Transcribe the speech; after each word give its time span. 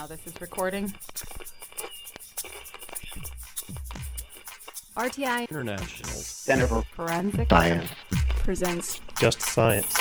now 0.00 0.06
this 0.06 0.26
is 0.26 0.40
recording. 0.40 0.90
RTI 4.96 5.46
International 5.50 6.10
Center 6.10 6.66
for 6.66 6.82
Forensic 6.94 7.50
Science. 7.50 7.90
presents 8.38 9.00
Just 9.18 9.42
Science. 9.42 9.94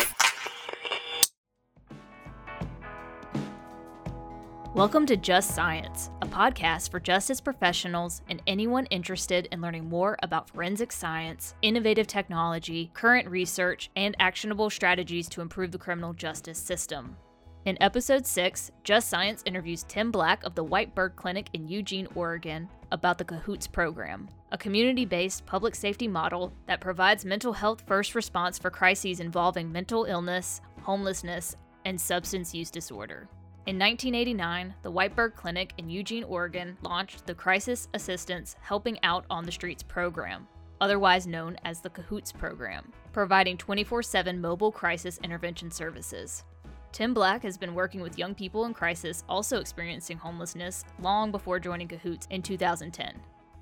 Welcome 4.73 5.05
to 5.07 5.17
Just 5.17 5.53
Science, 5.53 6.11
a 6.21 6.27
podcast 6.27 6.91
for 6.91 7.01
justice 7.01 7.41
professionals 7.41 8.21
and 8.29 8.41
anyone 8.47 8.85
interested 8.85 9.49
in 9.51 9.59
learning 9.59 9.89
more 9.89 10.17
about 10.23 10.49
forensic 10.49 10.93
science, 10.93 11.55
innovative 11.61 12.07
technology, 12.07 12.89
current 12.93 13.27
research, 13.27 13.89
and 13.97 14.15
actionable 14.19 14.69
strategies 14.69 15.27
to 15.27 15.41
improve 15.41 15.73
the 15.73 15.77
criminal 15.77 16.13
justice 16.13 16.57
system. 16.57 17.17
In 17.65 17.77
episode 17.81 18.25
6, 18.25 18.71
Just 18.85 19.09
Science 19.09 19.43
interviews 19.45 19.83
Tim 19.83 20.11
Black 20.11 20.41
of 20.45 20.55
the 20.55 20.63
White 20.63 20.95
Bird 20.95 21.17
Clinic 21.17 21.49
in 21.51 21.67
Eugene, 21.67 22.07
Oregon, 22.15 22.69
about 22.89 23.17
the 23.17 23.25
CAHOOTS 23.25 23.67
program, 23.67 24.29
a 24.53 24.57
community 24.57 25.03
based 25.03 25.45
public 25.45 25.75
safety 25.75 26.07
model 26.07 26.53
that 26.67 26.79
provides 26.79 27.25
mental 27.25 27.51
health 27.51 27.83
first 27.85 28.15
response 28.15 28.57
for 28.57 28.69
crises 28.69 29.19
involving 29.19 29.69
mental 29.69 30.05
illness, 30.05 30.61
homelessness, 30.83 31.57
and 31.83 31.99
substance 31.99 32.55
use 32.55 32.71
disorder. 32.71 33.27
In 33.65 33.77
1989, 33.77 34.73
the 34.81 34.89
White 34.89 35.13
Bird 35.13 35.35
Clinic 35.35 35.73
in 35.77 35.89
Eugene, 35.89 36.23
Oregon 36.23 36.77
launched 36.81 37.27
the 37.27 37.35
Crisis 37.35 37.89
Assistance 37.93 38.55
Helping 38.61 38.97
Out 39.03 39.25
on 39.29 39.45
the 39.45 39.51
Streets 39.51 39.83
program, 39.83 40.47
otherwise 40.79 41.27
known 41.27 41.57
as 41.65 41.81
the 41.81 41.89
CAHOOTS 41.89 42.31
program, 42.31 42.93
providing 43.11 43.57
24 43.57 44.01
7 44.01 44.39
mobile 44.39 44.71
crisis 44.71 45.19
intervention 45.23 45.69
services. 45.69 46.45
Tim 46.91 47.13
Black 47.13 47.43
has 47.43 47.57
been 47.57 47.75
working 47.75 48.01
with 48.01 48.17
young 48.17 48.33
people 48.33 48.65
in 48.65 48.73
crisis 48.73 49.23
also 49.29 49.59
experiencing 49.59 50.17
homelessness 50.17 50.83
long 50.99 51.31
before 51.31 51.59
joining 51.59 51.87
CAHOOTS 51.87 52.27
in 52.31 52.41
2010. 52.41 53.13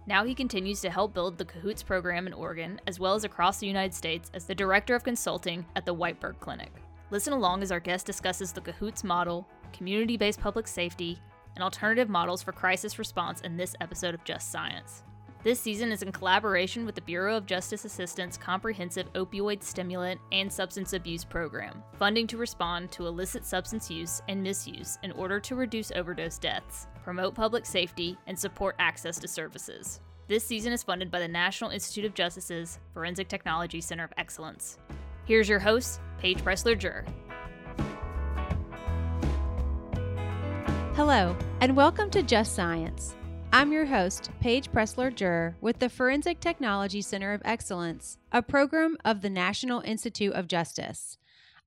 Now 0.05 0.23
he 0.23 0.33
continues 0.33 0.79
to 0.81 0.89
help 0.89 1.13
build 1.13 1.37
the 1.37 1.45
CAHOOTS 1.45 1.83
program 1.83 2.27
in 2.27 2.33
Oregon 2.33 2.79
as 2.87 2.99
well 2.99 3.13
as 3.13 3.25
across 3.25 3.59
the 3.59 3.67
United 3.67 3.93
States 3.93 4.31
as 4.33 4.45
the 4.45 4.55
Director 4.55 4.95
of 4.95 5.03
Consulting 5.03 5.65
at 5.75 5.85
the 5.85 5.93
White 5.93 6.19
Bird 6.21 6.39
Clinic. 6.39 6.71
Listen 7.11 7.33
along 7.33 7.63
as 7.63 7.71
our 7.71 7.81
guest 7.81 8.05
discusses 8.05 8.53
the 8.53 8.61
CAHOOTS 8.61 9.03
model, 9.03 9.45
community 9.73 10.15
based 10.15 10.39
public 10.39 10.67
safety, 10.67 11.19
and 11.55 11.63
alternative 11.63 12.09
models 12.09 12.41
for 12.41 12.53
crisis 12.53 12.97
response 12.97 13.41
in 13.41 13.57
this 13.57 13.75
episode 13.81 14.13
of 14.13 14.23
Just 14.23 14.51
Science. 14.51 15.03
This 15.43 15.59
season 15.59 15.91
is 15.91 16.01
in 16.01 16.11
collaboration 16.11 16.83
with 16.83 16.95
the 16.95 17.01
Bureau 17.01 17.37
of 17.37 17.45
Justice 17.45 17.85
Assistance 17.85 18.37
Comprehensive 18.37 19.13
Opioid 19.13 19.61
Stimulant 19.61 20.19
and 20.31 20.51
Substance 20.51 20.93
Abuse 20.93 21.23
Program, 21.23 21.83
funding 21.99 22.25
to 22.27 22.37
respond 22.37 22.91
to 22.91 23.05
illicit 23.05 23.45
substance 23.45 23.89
use 23.89 24.21
and 24.27 24.41
misuse 24.41 24.97
in 25.03 25.11
order 25.11 25.39
to 25.39 25.55
reduce 25.55 25.91
overdose 25.91 26.39
deaths, 26.39 26.87
promote 27.03 27.35
public 27.35 27.67
safety, 27.67 28.17
and 28.25 28.37
support 28.37 28.75
access 28.79 29.19
to 29.19 29.27
services. 29.27 30.01
This 30.27 30.43
season 30.43 30.73
is 30.73 30.83
funded 30.83 31.11
by 31.11 31.19
the 31.19 31.27
National 31.27 31.69
Institute 31.69 32.05
of 32.05 32.15
Justice's 32.15 32.79
Forensic 32.93 33.27
Technology 33.27 33.79
Center 33.79 34.05
of 34.05 34.13
Excellence. 34.17 34.79
Here's 35.25 35.47
your 35.47 35.59
host, 35.59 36.01
Paige 36.17 36.39
Presler 36.39 36.77
Jur. 36.77 37.05
Hello, 40.95 41.37
and 41.61 41.75
welcome 41.77 42.09
to 42.09 42.23
Just 42.23 42.55
Science. 42.55 43.16
I'm 43.53 43.71
your 43.71 43.85
host, 43.85 44.29
Paige 44.41 44.69
Presler 44.71 45.13
Jur, 45.13 45.55
with 45.61 45.79
the 45.79 45.89
Forensic 45.89 46.41
Technology 46.41 47.01
Center 47.01 47.33
of 47.33 47.41
Excellence, 47.45 48.17
a 48.31 48.41
program 48.41 48.97
of 49.05 49.21
the 49.21 49.29
National 49.29 49.79
Institute 49.81 50.33
of 50.33 50.49
Justice. 50.49 51.17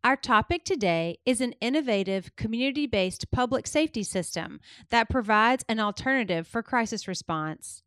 Our 0.04 0.14
topic 0.14 0.64
today 0.64 1.18
is 1.24 1.40
an 1.40 1.54
innovative 1.60 2.36
community 2.36 2.86
based 2.86 3.30
public 3.30 3.66
safety 3.66 4.02
system 4.02 4.60
that 4.90 5.08
provides 5.08 5.64
an 5.68 5.80
alternative 5.80 6.46
for 6.46 6.62
crisis 6.62 7.08
response. 7.08 7.82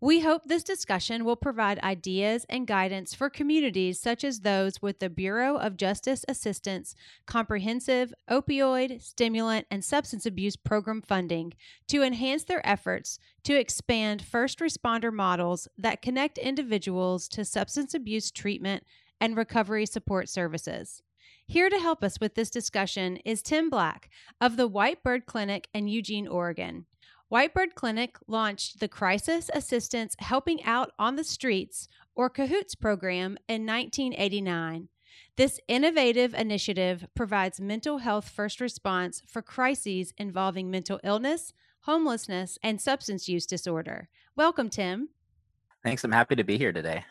We 0.00 0.20
hope 0.20 0.44
this 0.44 0.64
discussion 0.64 1.24
will 1.24 1.36
provide 1.36 1.78
ideas 1.78 2.44
and 2.48 2.66
guidance 2.66 3.14
for 3.14 3.30
communities 3.30 4.00
such 4.00 4.24
as 4.24 4.40
those 4.40 4.82
with 4.82 4.98
the 4.98 5.08
Bureau 5.08 5.56
of 5.56 5.76
Justice 5.76 6.24
Assistance 6.28 6.94
Comprehensive 7.26 8.12
Opioid, 8.28 9.00
Stimulant, 9.00 9.66
and 9.70 9.84
Substance 9.84 10.26
Abuse 10.26 10.56
Program 10.56 11.00
funding 11.00 11.54
to 11.88 12.02
enhance 12.02 12.44
their 12.44 12.66
efforts 12.66 13.18
to 13.44 13.58
expand 13.58 14.20
first 14.22 14.58
responder 14.58 15.12
models 15.12 15.68
that 15.78 16.02
connect 16.02 16.38
individuals 16.38 17.28
to 17.28 17.44
substance 17.44 17.94
abuse 17.94 18.30
treatment 18.30 18.84
and 19.20 19.36
recovery 19.36 19.86
support 19.86 20.28
services. 20.28 21.02
Here 21.46 21.70
to 21.70 21.78
help 21.78 22.02
us 22.02 22.18
with 22.20 22.34
this 22.34 22.50
discussion 22.50 23.18
is 23.18 23.42
Tim 23.42 23.70
Black 23.70 24.10
of 24.40 24.56
the 24.56 24.66
White 24.66 25.02
Bird 25.02 25.26
Clinic 25.26 25.68
in 25.72 25.88
Eugene, 25.88 26.26
Oregon. 26.26 26.86
Whitebird 27.32 27.74
Clinic 27.74 28.18
launched 28.26 28.80
the 28.80 28.88
Crisis 28.88 29.50
Assistance 29.54 30.14
Helping 30.18 30.62
Out 30.62 30.92
on 30.98 31.16
the 31.16 31.24
Streets, 31.24 31.88
or 32.14 32.28
CAHOOTS 32.28 32.74
program, 32.74 33.38
in 33.48 33.64
1989. 33.66 34.88
This 35.36 35.58
innovative 35.66 36.34
initiative 36.34 37.06
provides 37.14 37.60
mental 37.60 37.98
health 37.98 38.28
first 38.28 38.60
response 38.60 39.22
for 39.26 39.40
crises 39.40 40.12
involving 40.18 40.70
mental 40.70 41.00
illness, 41.02 41.54
homelessness, 41.80 42.58
and 42.62 42.80
substance 42.80 43.28
use 43.28 43.46
disorder. 43.46 44.08
Welcome, 44.36 44.68
Tim. 44.68 45.08
Thanks. 45.82 46.04
I'm 46.04 46.12
happy 46.12 46.36
to 46.36 46.44
be 46.44 46.58
here 46.58 46.72
today. 46.72 47.04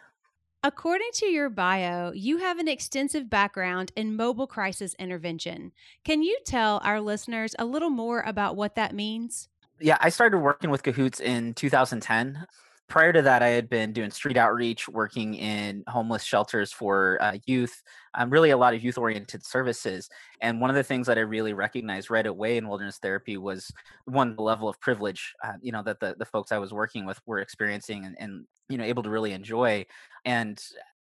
According 0.63 1.09
to 1.15 1.25
your 1.25 1.49
bio, 1.49 2.11
you 2.13 2.37
have 2.37 2.59
an 2.59 2.69
extensive 2.69 3.29
background 3.29 3.91
in 3.95 4.15
mobile 4.15 4.47
crisis 4.47 4.95
intervention. 4.97 5.73
Can 6.05 6.23
you 6.23 6.37
tell 6.45 6.79
our 6.83 7.01
listeners 7.01 7.55
a 7.59 7.65
little 7.65 7.89
more 7.89 8.21
about 8.21 8.55
what 8.55 8.75
that 8.75 8.95
means? 8.95 9.49
Yeah, 9.79 9.97
I 9.99 10.09
started 10.09 10.37
working 10.39 10.69
with 10.69 10.83
Cahoots 10.83 11.19
in 11.19 11.53
2010. 11.53 12.45
Prior 12.87 13.11
to 13.11 13.21
that, 13.23 13.41
I 13.41 13.47
had 13.49 13.69
been 13.69 13.91
doing 13.91 14.11
street 14.11 14.37
outreach, 14.37 14.87
working 14.87 15.33
in 15.35 15.83
homeless 15.87 16.23
shelters 16.23 16.71
for 16.71 17.17
uh, 17.21 17.37
youth, 17.45 17.81
um, 18.13 18.29
really 18.29 18.51
a 18.51 18.57
lot 18.57 18.73
of 18.73 18.83
youth 18.83 18.97
oriented 18.97 19.43
services. 19.45 20.09
And 20.41 20.61
one 20.61 20.69
of 20.69 20.75
the 20.75 20.83
things 20.83 21.07
that 21.07 21.17
I 21.17 21.21
really 21.21 21.53
recognized 21.53 22.11
right 22.11 22.25
away 22.25 22.57
in 22.57 22.67
wilderness 22.67 22.99
therapy 22.99 23.37
was 23.37 23.71
one, 24.05 24.35
the 24.35 24.43
level 24.43 24.69
of 24.69 24.79
privilege, 24.79 25.33
uh, 25.43 25.53
you 25.61 25.71
know, 25.71 25.81
that 25.83 25.99
the, 25.99 26.15
the 26.19 26.25
folks 26.25 26.51
I 26.51 26.59
was 26.59 26.73
working 26.73 27.05
with 27.05 27.19
were 27.25 27.39
experiencing 27.39 28.05
and, 28.05 28.15
and 28.19 28.45
you 28.69 28.77
know, 28.77 28.83
able 28.83 29.03
to 29.03 29.09
really 29.09 29.31
enjoy. 29.31 29.85
And, 30.23 30.61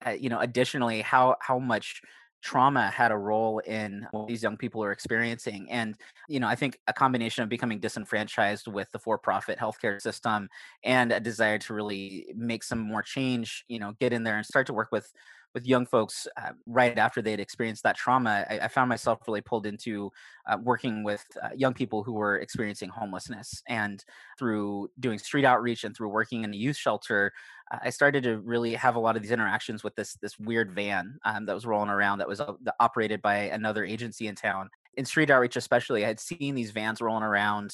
uh, 0.07 0.11
you 0.11 0.29
know, 0.29 0.41
additionally, 0.41 1.01
how, 1.01 1.37
how 1.41 1.59
much 1.59 2.03
trauma 2.43 2.89
had 2.91 3.11
a 3.11 3.17
role 3.17 3.59
in 3.61 4.07
what 4.13 4.29
these 4.29 4.43
young 4.43 4.57
people 4.57 4.83
are 4.83 4.93
experiencing 4.93 5.69
and 5.71 5.97
you 6.29 6.39
know 6.39 6.47
i 6.47 6.55
think 6.55 6.79
a 6.87 6.93
combination 6.93 7.43
of 7.43 7.49
becoming 7.49 7.81
disenfranchised 7.81 8.69
with 8.69 8.91
the 8.93 8.99
for-profit 8.99 9.59
healthcare 9.59 10.01
system 10.01 10.49
and 10.85 11.11
a 11.13 11.19
desire 11.19 11.59
to 11.59 11.75
really 11.75 12.27
make 12.37 12.63
some 12.63 12.79
more 12.79 13.03
change 13.03 13.65
you 13.69 13.79
know 13.79 13.93
get 14.01 14.13
in 14.13 14.23
there 14.23 14.37
and 14.37 14.47
start 14.47 14.67
to 14.67 14.73
work 14.73 14.93
with 14.93 15.13
with 15.55 15.67
young 15.67 15.87
folks 15.87 16.27
uh, 16.37 16.51
right 16.67 16.99
after 16.99 17.23
they'd 17.23 17.41
experienced 17.41 17.83
that 17.83 17.97
trauma, 17.97 18.45
I, 18.49 18.61
I 18.61 18.69
found 18.69 18.89
myself 18.89 19.21
really 19.27 19.41
pulled 19.41 19.67
into 19.67 20.11
uh, 20.47 20.59
working 20.63 21.03
with 21.05 21.25
uh, 21.43 21.49
young 21.55 21.75
people 21.75 22.03
who 22.03 22.13
were 22.13 22.39
experiencing 22.39 22.91
homelessness. 22.91 23.63
And 23.69 24.05
through 24.39 24.91
doing 25.01 25.19
street 25.19 25.45
outreach 25.45 25.85
and 25.85 25.97
through 25.97 26.09
working 26.09 26.45
in 26.45 26.53
a 26.53 26.57
youth 26.57 26.77
shelter, 26.77 27.33
I 27.71 27.91
started 27.91 28.23
to 28.25 28.39
really 28.39 28.75
have 28.75 28.97
a 28.97 29.01
lot 29.01 29.17
of 29.17 29.23
these 29.23 29.31
interactions 29.31 29.85
with 29.85 29.95
this 29.95 30.15
this 30.23 30.39
weird 30.39 30.73
van 30.73 31.19
um, 31.25 31.45
that 31.47 31.55
was 31.55 31.67
rolling 31.67 31.91
around 31.91 32.19
that 32.19 32.29
was 32.29 32.41
uh, 32.41 32.53
operated 32.81 33.21
by 33.21 33.37
another 33.37 33.85
agency 33.85 34.27
in 34.27 34.35
town. 34.35 34.71
In 34.95 35.05
street 35.05 35.31
outreach, 35.31 35.57
especially, 35.57 36.05
I 36.05 36.09
had 36.09 36.21
seen 36.21 36.55
these 36.55 36.71
vans 36.71 37.01
rolling 37.01 37.23
around 37.23 37.73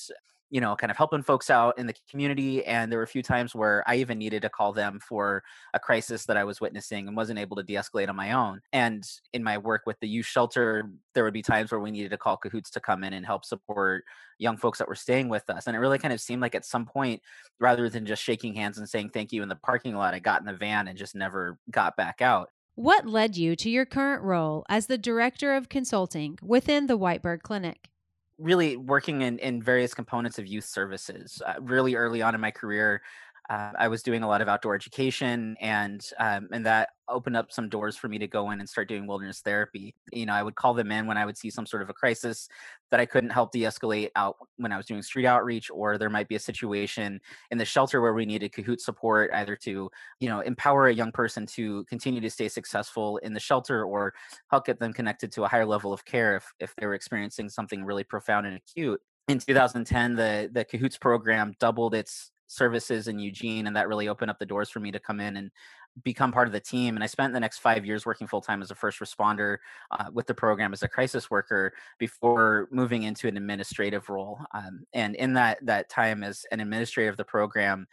you 0.55 0.61
know, 0.61 0.77
kind 0.77 0.93
of 0.93 0.97
helping 0.97 1.21
folks 1.21 1.51
out 1.51 1.77
in 1.81 1.89
the 1.89 1.95
community. 2.09 2.65
And 2.65 2.91
there 2.91 3.01
were 3.01 3.05
a 3.05 3.09
few 3.09 3.25
times 3.25 3.57
where 3.57 3.83
I 3.89 3.97
even 3.97 4.19
needed 4.19 4.43
to 4.43 4.49
call 4.49 4.73
them 4.73 5.01
for 5.01 5.43
a 5.73 5.81
crisis 5.81 6.27
that 6.27 6.37
I 6.37 6.45
was 6.45 6.61
witnessing 6.61 7.09
and 7.09 7.17
wasn't 7.17 7.41
able 7.41 7.57
to 7.57 7.65
de 7.65 7.75
escalate 7.75 8.09
on 8.09 8.15
my 8.15 8.31
own. 8.31 8.61
And 8.73 9.05
in 9.33 9.43
my 9.43 9.59
work 9.59 9.83
with 9.85 9.99
the 9.99 10.07
youth 10.07 10.27
shelter, 10.27 10.89
there 11.13 11.25
would 11.25 11.33
be 11.33 11.43
times 11.43 11.73
where 11.73 11.81
we 11.81 11.91
needed 11.91 12.13
to 12.13 12.17
call 12.17 12.37
cahoots 12.37 12.71
to 12.71 12.81
come 12.81 13.03
in 13.03 13.15
and 13.15 13.27
help 13.27 13.45
support 13.45 14.05
young 14.39 14.57
folks 14.57 14.79
that 14.79 14.87
were 14.87 14.95
staying 14.95 15.29
with 15.29 15.51
us. 15.51 15.67
And 15.67 15.75
it 15.75 15.81
really 15.81 15.99
kind 15.99 16.15
of 16.15 16.21
seemed 16.21 16.41
like 16.41 16.55
at 16.55 16.65
some 16.65 16.87
point, 16.87 17.21
rather 17.59 17.91
than 17.91 18.07
just 18.07 18.23
shaking 18.23 18.55
hands 18.55 18.79
and 18.79 18.89
saying 18.89 19.11
thank 19.11 19.33
you 19.33 19.43
in 19.43 19.49
the 19.49 19.57
parking 19.57 19.97
lot, 19.97 20.15
I 20.15 20.21
got 20.21 20.39
in 20.41 20.47
the 20.47 20.55
van 20.55 20.87
and 20.87 20.97
just 20.97 21.17
never 21.17 21.59
got 21.73 21.97
back 21.97 22.23
out. 22.23 22.51
What 22.77 23.09
led 23.09 23.37
you 23.37 23.57
to 23.57 23.69
your 23.69 23.87
current 23.87 24.23
role 24.23 24.65
as 24.69 24.87
the 24.87 24.99
Director 24.99 25.53
of 25.53 25.69
Consulting 25.69 26.39
within 26.41 26.87
the 26.87 26.97
White 26.97 27.23
Bird 27.23 27.43
Clinic? 27.43 27.89
Really 28.39 28.77
working 28.77 29.23
in, 29.23 29.39
in 29.39 29.63
various 29.63 29.95
components 29.95 30.39
of 30.39 30.47
youth 30.47 30.65
services. 30.65 31.41
Uh, 31.47 31.55
really 31.61 31.95
early 31.95 32.23
on 32.23 32.35
in 32.35 32.41
my 32.41 32.51
career, 32.51 33.03
uh, 33.51 33.73
I 33.79 33.89
was 33.89 34.03
doing 34.03 34.23
a 34.23 34.29
lot 34.29 34.41
of 34.41 34.49
outdoor 34.49 34.75
education, 34.75 35.57
and 35.61 36.05
um, 36.19 36.49
and 36.51 36.65
that 36.65 36.91
opened 37.09 37.37
up 37.37 37.53
some 37.53 37.69
doors 37.69 37.95
for 37.95 38.09
me 38.09 38.19
to 38.19 38.27
go 38.27 38.51
in 38.51 38.61
and 38.61 38.69
start 38.69 38.89
doing 38.89 39.07
wilderness 39.07 39.41
therapy. 39.41 39.95
You 40.13 40.25
know, 40.25 40.33
I 40.33 40.43
would 40.43 40.55
call 40.55 40.73
them 40.73 40.91
in 40.91 41.07
when 41.07 41.19
I 41.19 41.27
would 41.27 41.37
see 41.37 41.51
some 41.51 41.67
sort 41.67 41.83
of 41.83 41.91
a 41.91 41.93
crisis 41.93 42.49
that 42.91 43.01
I 43.01 43.07
couldn't 43.07 43.31
help 43.31 43.53
de-escalate 43.53 44.11
out 44.17 44.37
when 44.57 44.73
I 44.73 44.79
was 44.79 44.87
doing 44.87 45.03
street 45.03 45.27
outreach, 45.27 45.71
or 45.71 45.99
there 45.99 46.09
might 46.09 46.29
be 46.29 46.37
a 46.37 46.41
situation 46.41 47.21
in 47.51 47.59
the 47.59 47.67
shelter 47.67 48.01
where 48.01 48.15
we 48.15 48.25
needed 48.25 48.53
Kahoot 48.53 48.81
support, 48.81 49.31
either 49.35 49.57
to 49.57 49.91
you 50.21 50.29
know 50.29 50.41
empower 50.41 50.89
a 50.89 50.95
young 50.95 51.13
person 51.13 51.45
to 51.47 51.85
continue 51.85 52.23
to 52.23 52.31
stay 52.31 52.49
successful 52.49 53.19
in 53.19 53.35
the 53.35 53.41
shelter, 53.41 53.85
or 53.85 54.15
help 54.51 54.65
get 54.65 54.79
them 54.79 54.95
connected 54.95 55.31
to 55.33 55.45
a 55.45 55.49
higher 55.49 55.67
level 55.67 55.93
of 55.93 56.05
care 56.07 56.37
if 56.37 56.51
if 56.61 56.75
they 56.77 56.87
were 56.87 56.95
experiencing 56.95 57.51
something 57.51 57.85
really 57.85 58.05
profound 58.05 58.47
and 58.47 58.57
acute 58.57 59.03
in 59.29 59.39
2010, 59.39 60.17
the 60.17 60.51
the 60.53 60.65
Cahoots 60.65 60.99
program 60.99 61.55
doubled 61.59 61.95
its 61.95 62.31
services 62.47 63.09
in 63.09 63.19
Eugene, 63.19 63.67
and 63.67 63.77
that 63.77 63.89
really 63.89 64.09
opened 64.09 64.31
up 64.31 64.39
the 64.39 64.47
doors 64.47 64.71
for 64.71 64.81
me 64.81 64.91
to 64.93 64.99
come 64.99 65.21
in 65.21 65.37
and 65.37 65.51
become 66.03 66.33
part 66.33 66.49
of 66.49 66.53
the 66.53 66.61
team. 66.61 66.97
And 66.97 67.05
I 67.05 67.07
spent 67.07 67.33
the 67.33 67.41
next 67.41 67.59
five 67.59 67.87
years 67.87 68.05
working 68.05 68.27
full 68.27 68.41
time 68.41 68.63
as 68.63 68.71
a 68.71 68.75
first 68.75 68.99
responder 68.99 69.59
uh, 69.93 70.07
with 70.13 70.27
the 70.27 70.35
program 70.35 70.73
as 70.73 70.83
a 70.83 70.89
crisis 70.89 71.31
worker 71.31 71.73
before 71.99 72.69
moving 72.73 73.05
into 73.05 73.29
an 73.29 73.37
administrative 73.37 74.09
role. 74.09 74.41
Um, 74.53 74.85
and 74.93 75.15
in 75.15 75.35
that 75.35 75.65
that 75.65 75.89
time 75.89 76.25
as 76.25 76.45
an 76.51 76.61
administrator 76.61 77.11
of 77.11 77.17
the 77.17 77.25
program, 77.25 77.87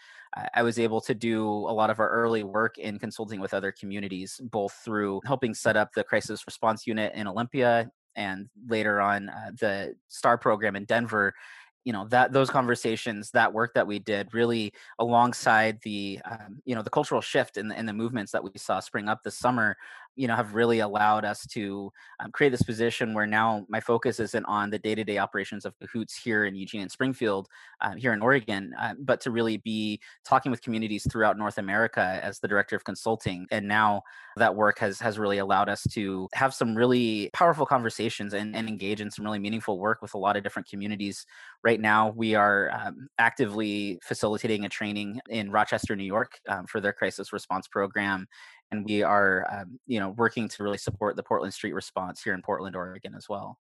I 0.54 0.64
was 0.64 0.80
able 0.80 1.02
to 1.02 1.14
do 1.14 1.46
a 1.46 1.74
lot 1.74 1.90
of 1.90 2.00
our 2.00 2.10
early 2.10 2.44
work 2.44 2.78
in 2.78 2.98
consulting 3.00 3.42
with 3.42 3.54
other 3.54 3.72
communities, 3.72 4.40
both 4.46 4.72
through 4.84 5.20
helping 5.26 5.54
set 5.54 5.76
up 5.76 5.94
the 5.94 6.06
crisis 6.06 6.48
response 6.48 6.88
unit 6.88 7.14
in 7.14 7.28
Olympia 7.28 7.92
and 8.16 8.50
later 8.68 9.02
on 9.02 9.30
uh, 9.30 9.52
the 9.60 9.96
STAR 10.08 10.38
program 10.38 10.76
in 10.76 10.86
Denver 10.86 11.34
you 11.84 11.94
know 11.94 12.08
that 12.10 12.32
those 12.32 12.50
conversations 12.50 13.32
that 13.32 13.54
work 13.54 13.74
that 13.74 13.88
we 13.88 14.00
did 14.00 14.34
really 14.34 14.74
alongside 15.00 15.80
the 15.82 16.20
um, 16.30 16.62
you 16.66 16.76
know 16.76 16.82
the 16.82 16.90
cultural 16.90 17.22
shift 17.22 17.58
in 17.58 17.68
the, 17.68 17.80
in 17.80 17.86
the 17.86 17.94
movements 17.94 18.32
that 18.32 18.44
we 18.44 18.52
saw 18.56 18.80
spring 18.80 19.10
up 19.10 19.24
this 19.24 19.38
summer 19.38 19.76
you 20.16 20.28
know 20.28 20.36
have 20.36 20.54
really 20.54 20.80
allowed 20.80 21.26
us 21.26 21.46
to 21.48 21.92
um, 22.20 22.32
create 22.32 22.50
this 22.50 22.64
position 22.64 23.14
where 23.14 23.28
now 23.28 23.66
my 23.70 23.80
focus 23.80 24.20
isn't 24.20 24.46
on 24.46 24.70
the 24.70 24.80
day-to-day 24.80 25.18
operations 25.18 25.66
of 25.66 25.78
cahoots 25.80 26.16
here 26.16 26.46
in 26.46 26.56
eugene 26.56 26.82
and 26.82 26.92
springfield 26.92 27.48
uh, 27.82 27.94
here 27.96 28.14
in 28.14 28.22
oregon 28.22 28.74
uh, 28.80 28.94
but 29.00 29.22
to 29.22 29.32
really 29.32 29.58
be 29.58 30.00
talking 30.26 30.52
with 30.52 30.62
communities 30.62 31.08
throughout 31.12 31.38
north 31.38 31.58
america 31.58 32.20
as 32.22 32.40
the 32.40 32.48
director 32.48 32.76
of 32.76 32.84
consulting. 32.84 33.48
And 33.52 33.68
now 33.68 34.02
that 34.38 34.56
work 34.56 34.80
has 34.80 35.00
has 35.00 35.20
really 35.20 35.40
allowed 35.40 35.70
us 35.70 35.84
to 35.92 36.28
have 36.34 36.54
some 36.54 36.76
really 36.76 37.30
powerful 37.34 37.66
conversations 37.66 38.34
and, 38.34 38.56
and 38.56 38.68
engage 38.68 39.02
in 39.02 39.12
some 39.12 39.26
really 39.26 39.40
meaningful 39.40 39.80
work 39.80 40.02
with 40.02 40.14
a 40.14 40.18
lot 40.18 40.38
of 40.38 40.44
different 40.44 40.70
communities. 40.70 41.26
Right 41.64 41.80
now 41.80 42.14
we 42.16 42.36
are 42.36 42.72
um, 42.72 43.08
actively 43.18 44.00
facilitating 44.04 44.66
a 44.66 44.70
training 44.70 45.20
in 45.30 45.52
rochester 45.52 45.96
new 45.96 46.04
york 46.04 46.40
um, 46.48 46.66
for 46.66 46.82
their 46.82 46.94
crisis 46.94 47.34
response 47.34 47.68
program 47.68 48.28
and 48.72 48.86
we 48.86 49.04
are 49.04 49.46
um, 49.52 49.80
you 49.88 50.00
know 50.00 50.10
working 50.10 50.48
to 50.48 50.64
really 50.64 50.78
support 50.78 51.16
the 51.16 51.24
portland 51.24 51.54
street 51.54 51.74
response 51.74 52.24
here 52.24 52.34
in 52.34 52.42
portland 52.42 52.76
oregon 52.76 53.14
as 53.16 53.28
well 53.30 53.58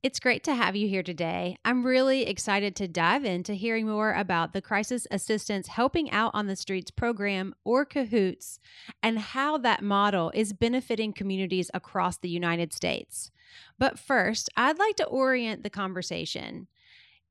it's 0.00 0.20
great 0.20 0.44
to 0.44 0.54
have 0.54 0.76
you 0.76 0.86
here 0.86 1.02
today. 1.02 1.56
I'm 1.64 1.84
really 1.84 2.22
excited 2.22 2.76
to 2.76 2.86
dive 2.86 3.24
into 3.24 3.54
hearing 3.54 3.88
more 3.88 4.12
about 4.12 4.52
the 4.52 4.62
Crisis 4.62 5.08
Assistance 5.10 5.66
Helping 5.66 6.08
Out 6.12 6.30
on 6.34 6.46
the 6.46 6.54
Streets 6.54 6.92
program, 6.92 7.52
or 7.64 7.84
CAHOOTS, 7.84 8.60
and 9.02 9.18
how 9.18 9.58
that 9.58 9.82
model 9.82 10.30
is 10.34 10.52
benefiting 10.52 11.12
communities 11.12 11.68
across 11.74 12.16
the 12.16 12.28
United 12.28 12.72
States. 12.72 13.32
But 13.76 13.98
first, 13.98 14.48
I'd 14.56 14.78
like 14.78 14.94
to 14.96 15.06
orient 15.06 15.64
the 15.64 15.70
conversation. 15.70 16.68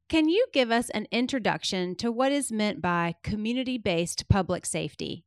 Can 0.10 0.28
you 0.28 0.46
give 0.52 0.70
us 0.70 0.90
an 0.90 1.08
introduction 1.10 1.96
to 1.96 2.12
what 2.12 2.34
is 2.34 2.52
meant 2.52 2.82
by 2.82 3.16
community 3.24 3.78
based 3.78 4.28
public 4.28 4.66
safety? 4.66 5.24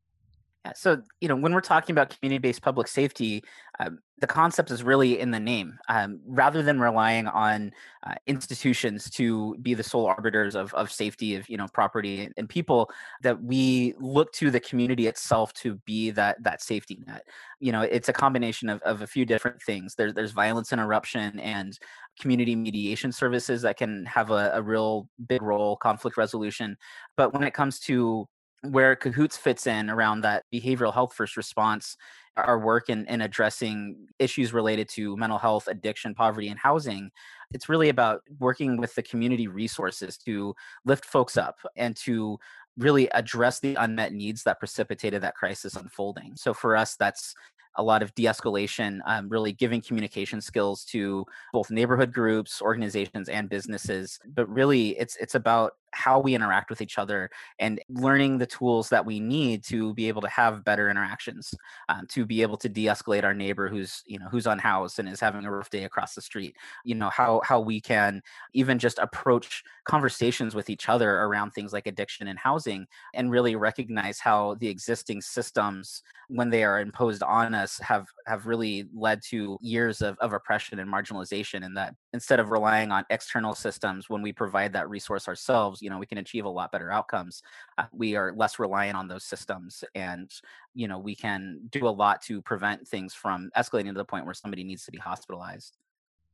Yeah, 0.67 0.73
so 0.75 1.03
you 1.23 1.29
know 1.29 1.37
when 1.37 1.55
we're 1.55 1.63
talking 1.63 1.95
about 1.95 2.11
community-based 2.11 2.61
public 2.61 2.87
safety, 2.87 3.43
um, 3.79 3.99
the 4.19 4.27
concept 4.27 4.71
is 4.71 4.83
really 4.83 5.19
in 5.19 5.31
the 5.31 5.41
name. 5.41 5.79
Um, 5.89 6.21
rather 6.27 6.63
than 6.63 6.79
relying 6.79 7.27
on 7.29 7.73
uh, 8.07 8.15
institutions 8.27 9.09
to 9.13 9.57
be 9.63 9.73
the 9.73 9.83
sole 9.83 10.05
arbiters 10.05 10.55
of, 10.55 10.75
of 10.75 10.93
safety 10.93 11.35
of 11.35 11.49
you 11.49 11.57
know 11.57 11.67
property 11.73 12.25
and, 12.25 12.35
and 12.37 12.47
people, 12.47 12.91
that 13.23 13.43
we 13.43 13.95
look 13.99 14.33
to 14.35 14.51
the 14.51 14.61
community 14.61 15.07
itself 15.07 15.55
to 15.55 15.77
be 15.87 16.11
that 16.11 16.43
that 16.43 16.61
safety 16.61 17.03
net. 17.07 17.23
You 17.59 17.73
know, 17.73 17.81
it's 17.81 18.11
a 18.11 18.13
combination 18.13 18.69
of, 18.69 18.83
of 18.83 19.01
a 19.01 19.07
few 19.07 19.25
different 19.25 19.63
things. 19.63 19.95
There's 19.95 20.13
there's 20.13 20.33
violence 20.33 20.75
interruption 20.75 21.41
and 21.41 21.79
community 22.21 22.55
mediation 22.55 23.13
services 23.13 23.63
that 23.63 23.79
can 23.79 24.05
have 24.05 24.31
a, 24.31 24.51
a 24.53 24.61
real 24.61 25.09
big 25.27 25.41
role, 25.41 25.77
conflict 25.77 26.19
resolution. 26.19 26.77
But 27.17 27.33
when 27.33 27.45
it 27.45 27.55
comes 27.55 27.81
to 27.81 28.29
where 28.63 28.95
Cahoots 28.95 29.37
fits 29.37 29.67
in 29.67 29.89
around 29.89 30.21
that 30.21 30.45
behavioral 30.53 30.93
health 30.93 31.15
first 31.15 31.37
response, 31.37 31.97
our 32.37 32.59
work 32.59 32.89
in, 32.89 33.07
in 33.07 33.23
addressing 33.23 34.07
issues 34.19 34.53
related 34.53 34.89
to 34.91 35.17
mental 35.17 35.39
health, 35.39 35.67
addiction, 35.67 36.15
poverty, 36.15 36.49
and 36.49 36.59
housing, 36.59 37.11
it's 37.53 37.69
really 37.69 37.89
about 37.89 38.23
working 38.39 38.77
with 38.77 38.95
the 38.95 39.03
community 39.03 39.49
resources 39.49 40.17
to 40.19 40.55
lift 40.85 41.05
folks 41.05 41.37
up 41.37 41.59
and 41.77 41.97
to 41.97 42.39
really 42.79 43.11
address 43.11 43.61
the 43.61 43.75
unmet 43.75 44.13
needs 44.13 44.43
that 44.45 44.59
precipitated 44.59 45.23
that 45.23 45.35
crisis 45.35 45.77
unfolding. 45.77 46.37
So 46.37 46.55
for 46.55 46.77
us, 46.77 46.97
that's 46.97 47.35
a 47.77 47.83
lot 47.83 48.03
of 48.03 48.15
de-escalation 48.15 49.01
um, 49.07 49.29
really 49.29 49.53
giving 49.53 49.81
communication 49.81 50.41
skills 50.41 50.85
to 50.85 51.25
both 51.53 51.71
neighborhood 51.71 52.13
groups 52.13 52.61
organizations 52.61 53.29
and 53.29 53.49
businesses 53.49 54.19
but 54.35 54.49
really 54.49 54.99
it's 54.99 55.17
it's 55.17 55.37
about 55.37 55.75
how 55.93 56.21
we 56.21 56.35
interact 56.35 56.71
with 56.71 56.81
each 56.81 56.99
other 56.99 57.31
and 57.59 57.81
learning 57.89 58.39
the 58.39 58.47
tools 58.47 58.89
that 58.89 59.05
we 59.05 59.21
need 59.21 59.65
to 59.65 59.93
be 59.95 60.09
able 60.09 60.21
to 60.21 60.29
have 60.29 60.65
better 60.65 60.91
interactions 60.91 61.55
um, 61.89 62.07
to 62.09 62.25
be 62.25 62.43
able 62.43 62.57
to 62.57 62.69
de-escalate 62.69 63.25
our 63.25 63.35
neighbor 63.35 63.69
who's 63.69 64.03
you 64.07 64.19
know 64.19 64.29
who's 64.31 64.47
unhoused 64.47 64.99
and 64.99 65.09
is 65.09 65.21
having 65.21 65.45
a 65.45 65.51
rough 65.51 65.71
day 65.71 65.85
across 65.85 66.15
the 66.15 66.23
street. 66.23 66.57
You 66.85 66.95
know 66.95 67.11
how 67.11 67.41
how 67.45 67.61
we 67.61 67.81
can 67.81 68.23
even 68.53 68.79
just 68.79 68.99
approach 68.99 69.63
conversations 69.85 70.55
with 70.55 70.71
each 70.71 70.89
other 70.89 71.21
around 71.21 71.51
things 71.51 71.73
like 71.73 71.87
addiction 71.87 72.29
and 72.29 72.39
housing 72.39 72.87
and 73.15 73.31
really 73.31 73.57
recognize 73.57 74.19
how 74.19 74.55
the 74.57 74.69
existing 74.69 75.21
systems 75.21 76.03
when 76.29 76.51
they 76.51 76.63
are 76.63 76.81
imposed 76.81 77.23
on 77.23 77.55
us 77.55 77.79
have 77.79 78.07
have 78.27 78.47
really 78.47 78.87
led 78.95 79.21
to 79.23 79.59
years 79.61 80.01
of, 80.01 80.17
of 80.19 80.33
oppression 80.33 80.79
and 80.79 80.93
marginalization 80.93 81.65
and 81.65 81.77
that 81.77 81.95
instead 82.13 82.41
of 82.41 82.51
relying 82.51 82.91
on 82.91 83.05
external 83.11 83.55
systems 83.55 84.11
when 84.11 84.23
we 84.23 84.33
provide 84.33 84.73
that 84.73 84.89
resource 84.89 85.29
ourselves 85.29 85.81
you 85.83 85.91
know 85.91 85.99
we 85.99 86.07
can 86.07 86.19
achieve 86.19 86.45
a 86.45 86.49
lot 86.49 86.73
better 86.73 86.91
outcomes 86.91 87.43
uh, 87.79 87.85
we 87.93 88.17
are 88.17 88.33
less 88.37 88.59
reliant 88.59 88.97
on 88.97 89.09
those 89.09 89.25
systems 89.25 89.85
and 89.95 90.31
you 90.75 90.89
know 90.89 90.99
we 90.99 91.15
can 91.15 91.61
do 91.71 91.87
a 91.87 91.91
lot 91.91 92.21
to 92.23 92.43
prevent 92.43 92.87
things 92.87 93.15
from 93.15 93.51
escalating 93.57 93.89
to 93.89 93.95
the 93.95 94.05
point 94.05 94.25
where 94.25 94.35
somebody 94.35 94.65
needs 94.65 94.85
to 94.85 94.91
be 94.91 94.99
hospitalized 94.99 95.77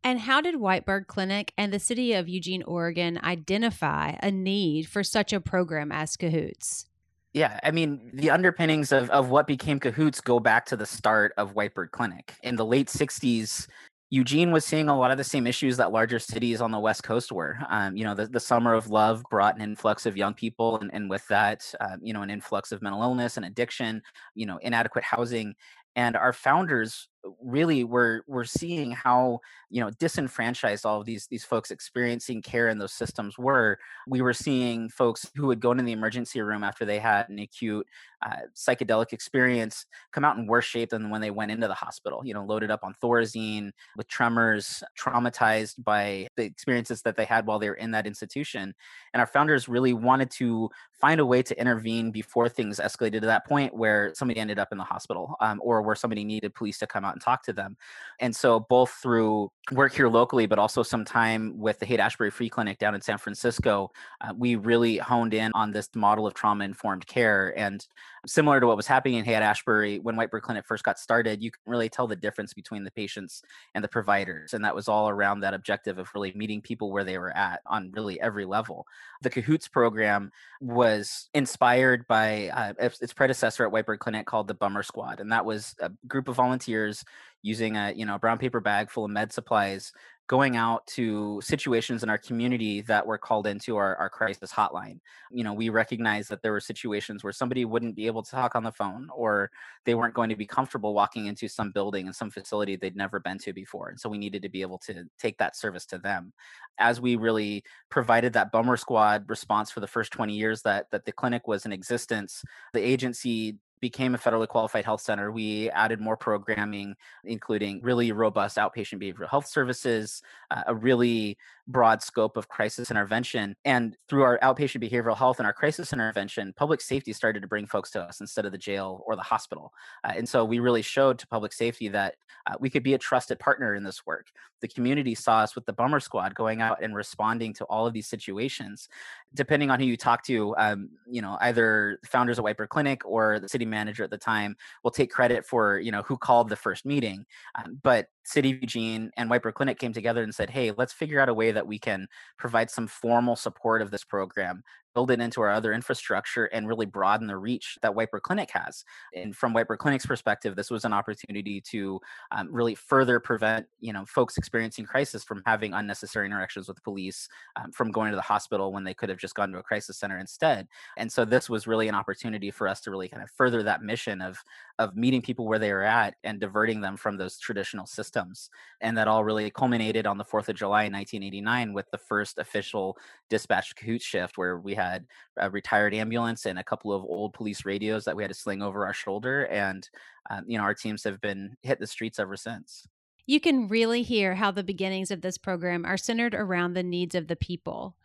and 0.05 0.21
how 0.21 0.41
did 0.41 0.55
Whitebird 0.55 1.09
Clinic 1.09 1.53
and 1.59 1.73
the 1.73 1.81
city 1.81 2.13
of 2.13 2.29
Eugene, 2.29 2.63
Oregon 2.63 3.19
identify 3.25 4.15
a 4.23 4.31
need 4.31 4.87
for 4.87 5.03
such 5.03 5.33
a 5.33 5.41
program 5.41 5.91
as 5.91 6.17
Cahoots? 6.17 6.87
Yeah, 7.33 7.59
I 7.63 7.71
mean, 7.71 8.13
the 8.15 8.31
underpinnings 8.31 8.93
of, 8.93 9.11
of 9.11 9.29
what 9.29 9.47
became 9.47 9.81
Cahoots 9.81 10.21
go 10.21 10.39
back 10.41 10.65
to 10.67 10.77
the 10.77 10.87
start 10.87 11.35
of 11.37 11.55
Whitebird 11.55 11.91
Clinic. 11.91 12.35
In 12.43 12.57
the 12.57 12.65
late 12.65 12.87
60s, 12.87 13.67
Eugene 14.11 14.53
was 14.53 14.65
seeing 14.65 14.89
a 14.89 14.97
lot 14.97 15.11
of 15.11 15.19
the 15.19 15.25
same 15.25 15.47
issues 15.47 15.77
that 15.79 15.91
larger 15.91 16.21
cities 16.21 16.61
on 16.61 16.71
the 16.71 16.79
West 16.79 17.03
Coast 17.03 17.33
were. 17.33 17.59
Um, 17.69 17.97
you 17.97 18.05
know, 18.05 18.15
the, 18.15 18.27
the 18.27 18.39
summer 18.39 18.73
of 18.73 18.89
love 18.89 19.25
brought 19.31 19.57
an 19.57 19.63
influx 19.63 20.07
of 20.07 20.17
young 20.17 20.33
people, 20.33 20.79
and, 20.79 20.91
and 20.93 21.11
with 21.11 21.27
that, 21.29 21.65
uh, 21.81 21.97
you 22.01 22.13
know, 22.13 22.23
an 22.23 22.31
influx 22.31 22.71
of 22.71 22.83
mental 22.83 23.03
illness 23.03 23.37
and 23.37 23.45
addiction, 23.45 24.03
you 24.35 24.47
know, 24.47 24.59
inadequate 24.59 25.05
housing. 25.05 25.55
And 25.97 26.17
our 26.17 26.33
founders 26.33 27.09
really 27.41 27.85
we're 27.85 28.23
we're 28.27 28.45
seeing 28.45 28.91
how 28.91 29.41
you 29.71 29.81
know 29.81 29.91
disenfranchised 29.99 30.87
all 30.87 31.01
of 31.01 31.07
these 31.07 31.27
these 31.27 31.45
folks 31.45 31.71
experiencing 31.71 32.43
care 32.43 32.69
in 32.69 32.79
those 32.79 32.93
systems 32.93 33.39
were. 33.39 33.79
We 34.07 34.21
were 34.21 34.33
seeing 34.33 34.89
folks 34.89 35.31
who 35.35 35.47
would 35.49 35.61
go 35.61 35.73
into 35.73 35.85
the 35.85 35.93
emergency 35.93 36.41
room 36.41 36.65
after 36.65 36.85
they 36.85 36.99
had 36.99 37.29
an 37.29 37.39
acute 37.39 37.87
uh, 38.25 38.47
psychedelic 38.55 39.13
experience 39.13 39.87
come 40.13 40.25
out 40.25 40.39
in 40.39 40.47
worse 40.47 40.65
shape 40.65 40.91
than 40.91 41.11
when 41.11 41.21
they 41.21 41.31
went 41.31 41.51
into 41.51 41.69
the 41.69 41.75
hospital 41.75 42.23
you 42.25 42.33
know 42.33 42.45
loaded 42.45 42.71
up 42.71 42.81
on 42.83 42.95
thorazine 43.03 43.71
with 43.97 44.09
tremors 44.09 44.83
traumatized 44.99 45.83
by 45.85 46.29
the 46.37 46.45
experiences 46.45 47.03
that 47.03 47.17
they 47.17 47.25
had 47.25 47.47
while 47.47 47.59
they 47.59 47.69
were 47.69 47.75
in 47.75 47.91
that 47.93 48.07
institution. 48.07 48.75
And 49.13 49.21
our 49.21 49.27
founders 49.27 49.69
really 49.69 49.93
wanted 49.93 50.31
to 50.33 50.71
find 50.93 51.21
a 51.21 51.27
way 51.27 51.43
to 51.43 51.59
intervene 51.61 52.11
before 52.11 52.49
things 52.49 52.81
escalated 52.81 53.21
to 53.21 53.27
that 53.27 53.47
point 53.47 53.75
where 53.75 54.13
somebody 54.15 54.41
ended 54.41 54.59
up 54.59 54.69
in 54.73 54.79
the 54.79 54.85
hospital 54.85 55.37
um, 55.41 55.61
or 55.63 55.83
where 55.83 55.97
somebody 55.97 56.25
needed 56.25 56.55
police 56.55 56.79
to 56.79 56.87
come 56.87 57.05
out 57.05 57.15
and 57.17 57.23
talk 57.23 57.43
to 57.45 57.53
them. 57.53 57.77
And 58.21 58.35
so, 58.35 58.61
both 58.61 58.91
through 59.03 59.51
work 59.73 59.93
here 59.93 60.09
locally, 60.09 60.47
but 60.47 60.59
also 60.59 60.83
some 60.83 61.05
time 61.05 61.59
with 61.59 61.79
the 61.81 61.87
Haight 61.87 61.99
Ashbury 61.99 62.31
Free 62.31 62.49
Clinic 62.49 62.79
down 62.79 62.95
in 62.95 63.01
San 63.01 63.19
Francisco, 63.19 63.91
uh, 64.21 64.33
we 64.37 64.55
really 64.55 64.99
honed 64.99 65.35
in 65.35 65.51
on 65.55 65.73
this 65.73 65.89
model 65.95 66.27
of 66.27 66.35
trauma 66.35 66.65
informed 66.65 67.07
care. 67.07 67.53
And 67.59 67.85
similar 68.27 68.61
to 68.61 68.67
what 68.67 68.77
was 68.77 68.87
happening 68.87 69.19
in 69.19 69.25
Haight 69.25 69.43
Ashbury 69.43 69.99
when 69.99 70.17
Whitebird 70.17 70.43
Clinic 70.43 70.67
first 70.67 70.85
got 70.85 70.99
started, 70.99 71.43
you 71.43 71.51
can 71.51 71.61
really 71.67 71.89
tell 71.89 72.07
the 72.07 72.17
difference 72.17 72.55
between 72.55 72.85
the 72.85 72.91
patients 72.93 73.43
and 73.75 73.83
the 73.83 73.89
providers. 73.89 74.55
And 74.55 74.65
that 74.65 74.75
was 74.75 74.89
all 74.89 75.09
around 75.09 75.41
that 75.41 75.55
objective 75.55 75.99
of 75.99 76.11
really 76.15 76.33
meeting 76.35 76.61
people 76.61 76.93
where 76.93 77.05
they 77.05 77.19
were 77.19 77.37
at 77.37 77.61
on 77.67 77.91
really 77.93 78.21
every 78.21 78.45
level. 78.45 78.87
The 79.23 79.31
Cahoots 79.31 79.69
program 79.69 80.31
was 80.61 81.29
inspired 81.35 82.07
by 82.07 82.49
uh, 82.49 82.73
its 82.79 83.13
predecessor 83.13 83.67
at 83.67 83.73
Whitebird 83.73 83.99
Clinic 83.99 84.27
called 84.27 84.49
the 84.49 84.55
Bummer 84.55 84.83
Squad. 84.83 85.21
And 85.21 85.33
that 85.33 85.45
was 85.45 85.75
a 85.81 85.91
group 86.07 86.29
of 86.29 86.37
volunteers 86.37 86.96
using 87.43 87.77
a 87.77 87.93
you 87.93 88.07
know 88.07 88.19
brown 88.19 88.39
paper 88.39 88.61
bag 88.61 88.91
full 88.91 89.05
of 89.05 89.11
med 89.11 89.33
supplies 89.33 89.93
going 90.29 90.57
out 90.57 90.85
to 90.89 91.41
situations 91.41 92.03
in 92.03 92.11
our 92.11 92.19
community 92.19 92.81
that 92.81 93.07
were 93.07 93.19
called 93.19 93.47
into 93.47 93.77
our, 93.77 93.95
our 93.97 94.11
crisis 94.11 94.53
hotline. 94.53 94.99
You 95.31 95.45
know, 95.45 95.53
we 95.53 95.69
recognized 95.69 96.31
that 96.31 96.43
there 96.43 96.51
were 96.51 96.61
situations 96.61 97.23
where 97.23 97.33
somebody 97.33 97.65
wouldn't 97.65 97.95
be 97.95 98.07
able 98.07 98.25
to 98.25 98.31
talk 98.31 98.57
on 98.57 98.65
the 98.65 98.73
phone 98.73 99.09
or 99.15 99.51
they 99.85 99.95
weren't 99.95 100.15
going 100.15 100.31
to 100.31 100.37
be 100.37 100.47
comfortable 100.47 100.95
walking 100.95 101.27
into 101.27 101.47
some 101.47 101.71
building 101.71 102.07
and 102.07 102.17
some 102.17 102.31
facility 102.31 102.75
they'd 102.75 102.97
never 102.97 103.21
been 103.21 103.39
to 103.39 103.53
before. 103.53 103.89
And 103.89 104.01
so 104.01 104.09
we 104.09 104.19
needed 104.19 104.43
to 104.43 104.49
be 104.49 104.63
able 104.63 104.79
to 104.79 105.05
take 105.19 105.39
that 105.39 105.57
service 105.57 105.87
to 105.87 105.99
them. 105.99 106.33
As 106.79 107.01
we 107.01 107.15
really 107.15 107.63
provided 107.89 108.33
that 108.33 108.51
bummer 108.51 108.77
squad 108.77 109.27
response 109.29 109.71
for 109.71 109.79
the 109.79 109.87
first 109.87 110.11
20 110.13 110.35
years 110.35 110.63
that 110.63 110.87
that 110.91 111.05
the 111.05 111.13
clinic 111.13 111.47
was 111.47 111.67
in 111.67 111.73
existence, 111.73 112.43
the 112.73 112.85
agency 112.85 113.59
became 113.81 114.15
a 114.15 114.19
federally 114.19 114.49
qualified 114.49 114.85
health 114.85 115.01
center, 115.01 115.31
we 115.31 115.71
added 115.71 116.01
more 116.01 116.17
programming, 116.17 116.95
including 117.25 117.81
really 117.83 118.13
robust 118.13 118.57
outpatient 118.57 119.03
behavioral 119.03 119.29
health 119.29 119.47
services, 119.47 120.23
uh, 120.51 120.63
a 120.67 120.75
really 120.75 121.37
broad 121.69 122.01
scope 122.03 122.37
of 122.37 122.49
crisis 122.49 122.91
intervention. 122.91 123.57
And 123.65 123.97
through 124.09 124.23
our 124.23 124.39
outpatient 124.39 124.89
behavioral 124.89 125.17
health 125.17 125.39
and 125.39 125.47
our 125.47 125.53
crisis 125.53 125.93
intervention, 125.93 126.53
public 126.57 126.81
safety 126.81 127.13
started 127.13 127.41
to 127.41 127.49
bring 127.49 127.67
folks 127.67 127.91
to 127.93 128.03
us 128.03 128.21
instead 128.21 128.47
of 128.47 128.53
the 128.53 128.59
jail 128.59 129.03
or 129.07 129.17
the 129.17 129.23
hospital. 129.23 129.73
Uh, 130.05 130.13
and 130.17 130.29
so 130.29 130.45
we 130.45 130.59
really 130.59 130.83
showed 130.83 131.19
to 131.19 131.27
public 131.27 131.53
safety 131.53 131.89
that 131.89 132.17
uh, 132.47 132.55
we 132.61 132.71
could 132.71 132.83
be 132.83 132.95
a 132.95 132.99
trusted 132.99 133.39
partner 133.39 133.75
in 133.75 133.83
this 133.83 134.07
work. 134.07 134.31
The 134.61 134.69
community 134.69 135.15
saw 135.15 135.41
us 135.41 135.55
with 135.55 135.67
the 135.67 135.73
Bummer 135.73 136.01
Squad 136.01 136.35
going 136.35 136.63
out 136.63 136.83
and 136.83 136.95
responding 136.95 137.53
to 137.55 137.65
all 137.65 137.87
of 137.87 137.93
these 137.93 138.07
situations. 138.07 138.89
Depending 139.35 139.71
on 139.71 139.81
who 139.81 139.87
you 139.87 139.97
talk 139.97 140.23
to, 140.25 140.55
um, 140.57 140.91
you 141.07 141.21
know, 141.21 141.37
either 141.41 141.99
founders 142.07 142.39
at 142.39 142.45
Whitebird 142.45 142.69
Clinic 142.69 143.05
or 143.05 143.41
the 143.41 143.49
city 143.49 143.67
manager 143.77 144.05
at 144.05 144.11
the 144.11 144.19
time 144.19 144.57
will 144.83 144.91
take 144.91 145.11
credit 145.11 145.45
for, 145.45 145.79
you 145.87 145.93
know, 145.93 146.03
who 146.03 146.17
called 146.17 146.49
the 146.49 146.57
first 146.57 146.85
meeting. 146.87 147.25
Um, 147.57 147.79
but 147.83 148.07
City 148.27 148.53
of 148.53 148.61
Eugene 148.61 149.11
and 149.17 149.31
Whitebird 149.31 149.55
Clinic 149.55 149.79
came 149.79 149.93
together 149.93 150.23
and 150.23 150.35
said, 150.35 150.51
hey, 150.51 150.73
let's 150.77 150.93
figure 150.93 151.21
out 151.21 151.29
a 151.29 151.35
way 151.35 151.53
that 151.53 151.67
we 151.67 151.79
can 151.79 152.09
provide 152.39 152.71
some 152.71 152.87
formal 152.87 153.37
support 153.37 153.83
of 153.83 153.91
this 153.91 154.05
program 154.05 154.63
build 154.97 155.11
it 155.11 155.21
into 155.21 155.43
our 155.43 155.51
other 155.51 155.75
infrastructure 155.75 156.47
and 156.47 156.67
really 156.67 156.87
broaden 156.87 157.27
the 157.27 157.37
reach 157.37 157.79
that 157.83 157.93
Whitebird 157.93 158.23
Clinic 158.23 158.51
has. 158.53 158.83
And 159.15 159.37
from 159.37 159.53
Whitebird 159.53 159.77
Clinic's 159.77 160.07
perspective, 160.07 160.57
this 160.57 160.71
was 160.71 160.87
an 160.87 160.95
opportunity 160.95 161.61
to 161.69 162.01
um, 162.31 162.49
really 162.51 162.75
further 162.75 163.21
prevent, 163.21 163.67
you 163.79 163.93
know, 163.93 164.07
folks 164.07 164.39
experiencing 164.39 164.87
crisis 164.87 165.23
from 165.23 165.43
having 165.45 165.75
unnecessary 165.75 166.25
interactions 166.25 166.67
with 166.67 166.83
police, 166.83 167.29
um, 167.57 167.73
from 167.73 167.91
going 167.91 168.09
to 168.11 168.17
the 168.17 168.23
hospital 168.23 168.73
when 168.73 168.85
they 168.85 168.95
could 168.95 169.11
have 169.11 169.19
just 169.19 169.35
gone 169.35 169.53
to 169.53 169.59
a 169.59 169.63
crisis 169.63 169.99
center 169.99 170.17
instead. 170.17 170.67
And 170.97 171.13
so 171.13 171.27
this 171.27 171.51
was 171.51 171.67
really 171.67 171.89
an 171.89 171.95
opportunity 171.95 172.51
for 172.51 172.67
us 172.67 172.81
to 172.81 172.91
really 172.91 173.11
kind 173.11 173.23
of 173.23 173.31
further 173.31 173.63
that 173.65 173.83
mission 173.83 174.23
of 174.23 174.43
of 174.79 174.97
meeting 174.97 175.23
people 175.23 175.47
where 175.47 175.59
they 175.59 175.71
are 175.71 175.83
at 175.83 176.15
and 176.25 176.41
diverting 176.41 176.81
them 176.81 176.97
from 176.97 177.17
those 177.17 177.39
traditional 177.39 177.87
systems. 177.87 178.51
And 178.81 178.97
that 178.99 179.09
all 179.09 179.25
really 179.25 179.51
culminated 179.51 180.07
on 180.07 180.19
the 180.19 180.25
4th 180.25 180.49
of 180.49 180.57
July 180.57 180.85
in 180.85 180.93
1989 180.93 181.73
with 181.73 181.91
the 181.91 181.99
first 181.99 182.39
official 182.39 182.97
dispatch 183.31 183.75
Cahoot 183.77 184.03
shift 184.03 184.37
where 184.37 184.59
we 184.59 184.75
had 184.75 184.97
had 184.97 185.07
a 185.39 185.51
retired 185.51 185.95
ambulance 185.95 186.47
and 186.47 186.59
a 186.59 186.65
couple 186.65 186.93
of 186.93 187.05
old 187.05 187.33
police 187.33 187.65
radios 187.65 188.05
that 188.05 188.17
we 188.17 188.23
had 188.23 188.31
to 188.31 188.35
sling 188.35 188.63
over 188.63 188.87
our 188.87 188.93
shoulder. 188.93 189.47
And, 189.47 189.89
um, 190.31 190.45
you 190.47 190.59
know, 190.59 190.65
our 190.65 190.75
teams 190.75 191.05
have 191.05 191.21
been 191.21 191.57
hit 191.63 191.79
the 191.79 191.87
streets 191.87 192.19
ever 192.19 192.37
since. 192.37 192.87
You 193.27 193.41
can 193.41 193.69
really 193.69 194.03
hear 194.03 194.37
how 194.37 194.53
the 194.53 194.63
beginnings 194.63 195.11
of 195.11 195.21
this 195.21 195.37
program 195.37 195.85
are 195.85 195.97
centered 195.97 196.35
around 196.35 196.75
the 196.75 196.85
needs 196.85 197.15
of 197.15 197.27
the 197.27 197.37
people. 197.37 197.97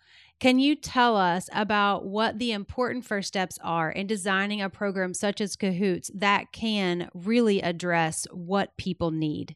Can 0.42 0.58
you 0.58 0.76
tell 0.76 1.18
us 1.18 1.52
about 1.54 2.08
what 2.08 2.40
the 2.40 2.52
important 2.52 3.06
first 3.06 3.28
steps 3.28 3.60
are 3.64 3.92
in 3.92 4.08
designing 4.08 4.60
a 4.60 4.72
program 4.72 5.14
such 5.14 5.40
as 5.40 5.56
Cahoots 5.56 6.10
that 6.16 6.52
can 6.52 7.12
really 7.14 7.62
address 7.62 8.26
what 8.32 8.76
people 8.76 9.12
need? 9.12 9.56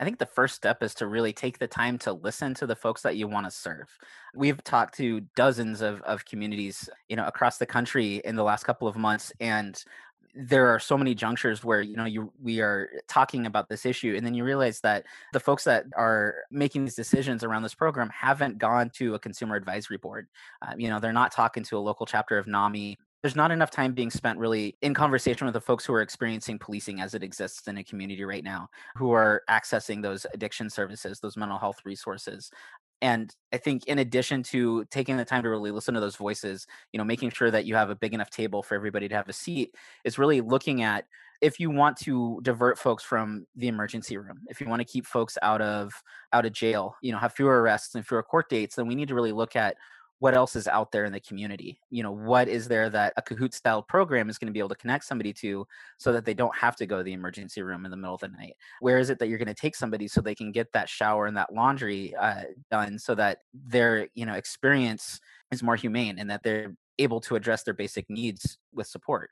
I 0.00 0.04
think 0.04 0.18
the 0.18 0.26
first 0.26 0.56
step 0.56 0.82
is 0.82 0.94
to 0.94 1.06
really 1.06 1.32
take 1.32 1.60
the 1.60 1.68
time 1.68 1.96
to 1.98 2.12
listen 2.12 2.54
to 2.54 2.66
the 2.66 2.74
folks 2.74 3.02
that 3.02 3.16
you 3.16 3.28
want 3.28 3.46
to 3.46 3.52
serve. 3.52 3.86
We've 4.34 4.64
talked 4.64 4.96
to 4.96 5.20
dozens 5.36 5.80
of, 5.80 6.02
of 6.02 6.24
communities, 6.24 6.90
you 7.08 7.14
know, 7.14 7.26
across 7.26 7.58
the 7.58 7.66
country 7.66 8.20
in 8.24 8.34
the 8.34 8.42
last 8.42 8.64
couple 8.64 8.88
of 8.88 8.96
months, 8.96 9.32
and 9.38 9.80
there 10.34 10.68
are 10.68 10.78
so 10.78 10.96
many 10.96 11.14
junctures 11.14 11.64
where 11.64 11.80
you 11.80 11.96
know 11.96 12.04
you 12.04 12.32
we 12.40 12.60
are 12.60 12.90
talking 13.08 13.46
about 13.46 13.68
this 13.68 13.84
issue 13.84 14.14
and 14.16 14.24
then 14.24 14.34
you 14.34 14.44
realize 14.44 14.80
that 14.80 15.04
the 15.32 15.40
folks 15.40 15.64
that 15.64 15.84
are 15.96 16.36
making 16.50 16.84
these 16.84 16.94
decisions 16.94 17.42
around 17.42 17.62
this 17.62 17.74
program 17.74 18.08
haven't 18.10 18.58
gone 18.58 18.90
to 18.90 19.14
a 19.14 19.18
consumer 19.18 19.56
advisory 19.56 19.96
board 19.96 20.28
uh, 20.62 20.72
you 20.76 20.88
know 20.88 21.00
they're 21.00 21.12
not 21.12 21.32
talking 21.32 21.62
to 21.62 21.76
a 21.76 21.80
local 21.80 22.06
chapter 22.06 22.38
of 22.38 22.46
nami 22.46 22.98
there's 23.22 23.36
not 23.36 23.50
enough 23.50 23.70
time 23.70 23.92
being 23.92 24.10
spent 24.10 24.38
really 24.38 24.76
in 24.80 24.94
conversation 24.94 25.44
with 25.44 25.54
the 25.54 25.60
folks 25.60 25.84
who 25.84 25.92
are 25.92 26.00
experiencing 26.00 26.58
policing 26.58 27.00
as 27.00 27.14
it 27.14 27.22
exists 27.22 27.68
in 27.68 27.76
a 27.78 27.84
community 27.84 28.24
right 28.24 28.44
now, 28.44 28.68
who 28.96 29.12
are 29.12 29.42
accessing 29.50 30.02
those 30.02 30.24
addiction 30.32 30.70
services, 30.70 31.20
those 31.20 31.36
mental 31.36 31.58
health 31.58 31.80
resources. 31.84 32.50
And 33.02 33.34
I 33.52 33.56
think 33.56 33.86
in 33.86 33.98
addition 33.98 34.42
to 34.44 34.84
taking 34.86 35.16
the 35.16 35.24
time 35.24 35.42
to 35.42 35.48
really 35.48 35.70
listen 35.70 35.94
to 35.94 36.00
those 36.00 36.16
voices, 36.16 36.66
you 36.92 36.98
know, 36.98 37.04
making 37.04 37.30
sure 37.30 37.50
that 37.50 37.64
you 37.64 37.74
have 37.74 37.90
a 37.90 37.94
big 37.94 38.12
enough 38.12 38.30
table 38.30 38.62
for 38.62 38.74
everybody 38.74 39.08
to 39.08 39.14
have 39.14 39.28
a 39.28 39.32
seat 39.32 39.74
is 40.04 40.18
really 40.18 40.40
looking 40.40 40.82
at 40.82 41.06
if 41.40 41.58
you 41.58 41.70
want 41.70 41.96
to 41.96 42.38
divert 42.42 42.78
folks 42.78 43.02
from 43.02 43.46
the 43.56 43.68
emergency 43.68 44.18
room, 44.18 44.40
if 44.48 44.60
you 44.60 44.68
want 44.68 44.80
to 44.80 44.84
keep 44.84 45.06
folks 45.06 45.38
out 45.40 45.62
of 45.62 45.92
out 46.32 46.44
of 46.44 46.52
jail, 46.52 46.94
you 47.00 47.12
know, 47.12 47.18
have 47.18 47.32
fewer 47.32 47.62
arrests 47.62 47.94
and 47.94 48.06
fewer 48.06 48.22
court 48.22 48.50
dates, 48.50 48.76
then 48.76 48.86
we 48.86 48.94
need 48.94 49.08
to 49.08 49.14
really 49.14 49.32
look 49.32 49.56
at 49.56 49.76
what 50.20 50.34
else 50.34 50.54
is 50.54 50.68
out 50.68 50.92
there 50.92 51.04
in 51.06 51.12
the 51.12 51.20
community? 51.20 51.80
You 51.90 52.02
know 52.02 52.12
what 52.12 52.46
is 52.46 52.68
there 52.68 52.88
that 52.90 53.14
a 53.16 53.22
kahoot 53.22 53.52
style 53.52 53.82
program 53.82 54.30
is 54.30 54.38
going 54.38 54.46
to 54.46 54.52
be 54.52 54.58
able 54.58 54.68
to 54.68 54.74
connect 54.76 55.04
somebody 55.04 55.32
to 55.34 55.66
so 55.98 56.12
that 56.12 56.24
they 56.24 56.34
don't 56.34 56.54
have 56.54 56.76
to 56.76 56.86
go 56.86 56.98
to 56.98 57.02
the 57.02 57.14
emergency 57.14 57.62
room 57.62 57.84
in 57.84 57.90
the 57.90 57.96
middle 57.96 58.14
of 58.14 58.20
the 58.20 58.28
night? 58.28 58.54
Where 58.80 58.98
is 58.98 59.10
it 59.10 59.18
that 59.18 59.28
you're 59.28 59.38
going 59.38 59.48
to 59.48 59.54
take 59.54 59.74
somebody 59.74 60.06
so 60.06 60.20
they 60.20 60.34
can 60.34 60.52
get 60.52 60.72
that 60.72 60.88
shower 60.88 61.26
and 61.26 61.36
that 61.36 61.52
laundry 61.52 62.14
uh, 62.14 62.44
done 62.70 62.98
so 62.98 63.14
that 63.16 63.38
their 63.52 64.08
you 64.14 64.26
know 64.26 64.34
experience 64.34 65.20
is 65.50 65.62
more 65.62 65.76
humane 65.76 66.18
and 66.18 66.30
that 66.30 66.42
they're 66.42 66.76
able 66.98 67.20
to 67.22 67.34
address 67.34 67.62
their 67.62 67.74
basic 67.74 68.08
needs 68.08 68.58
with 68.72 68.86
support? 68.86 69.30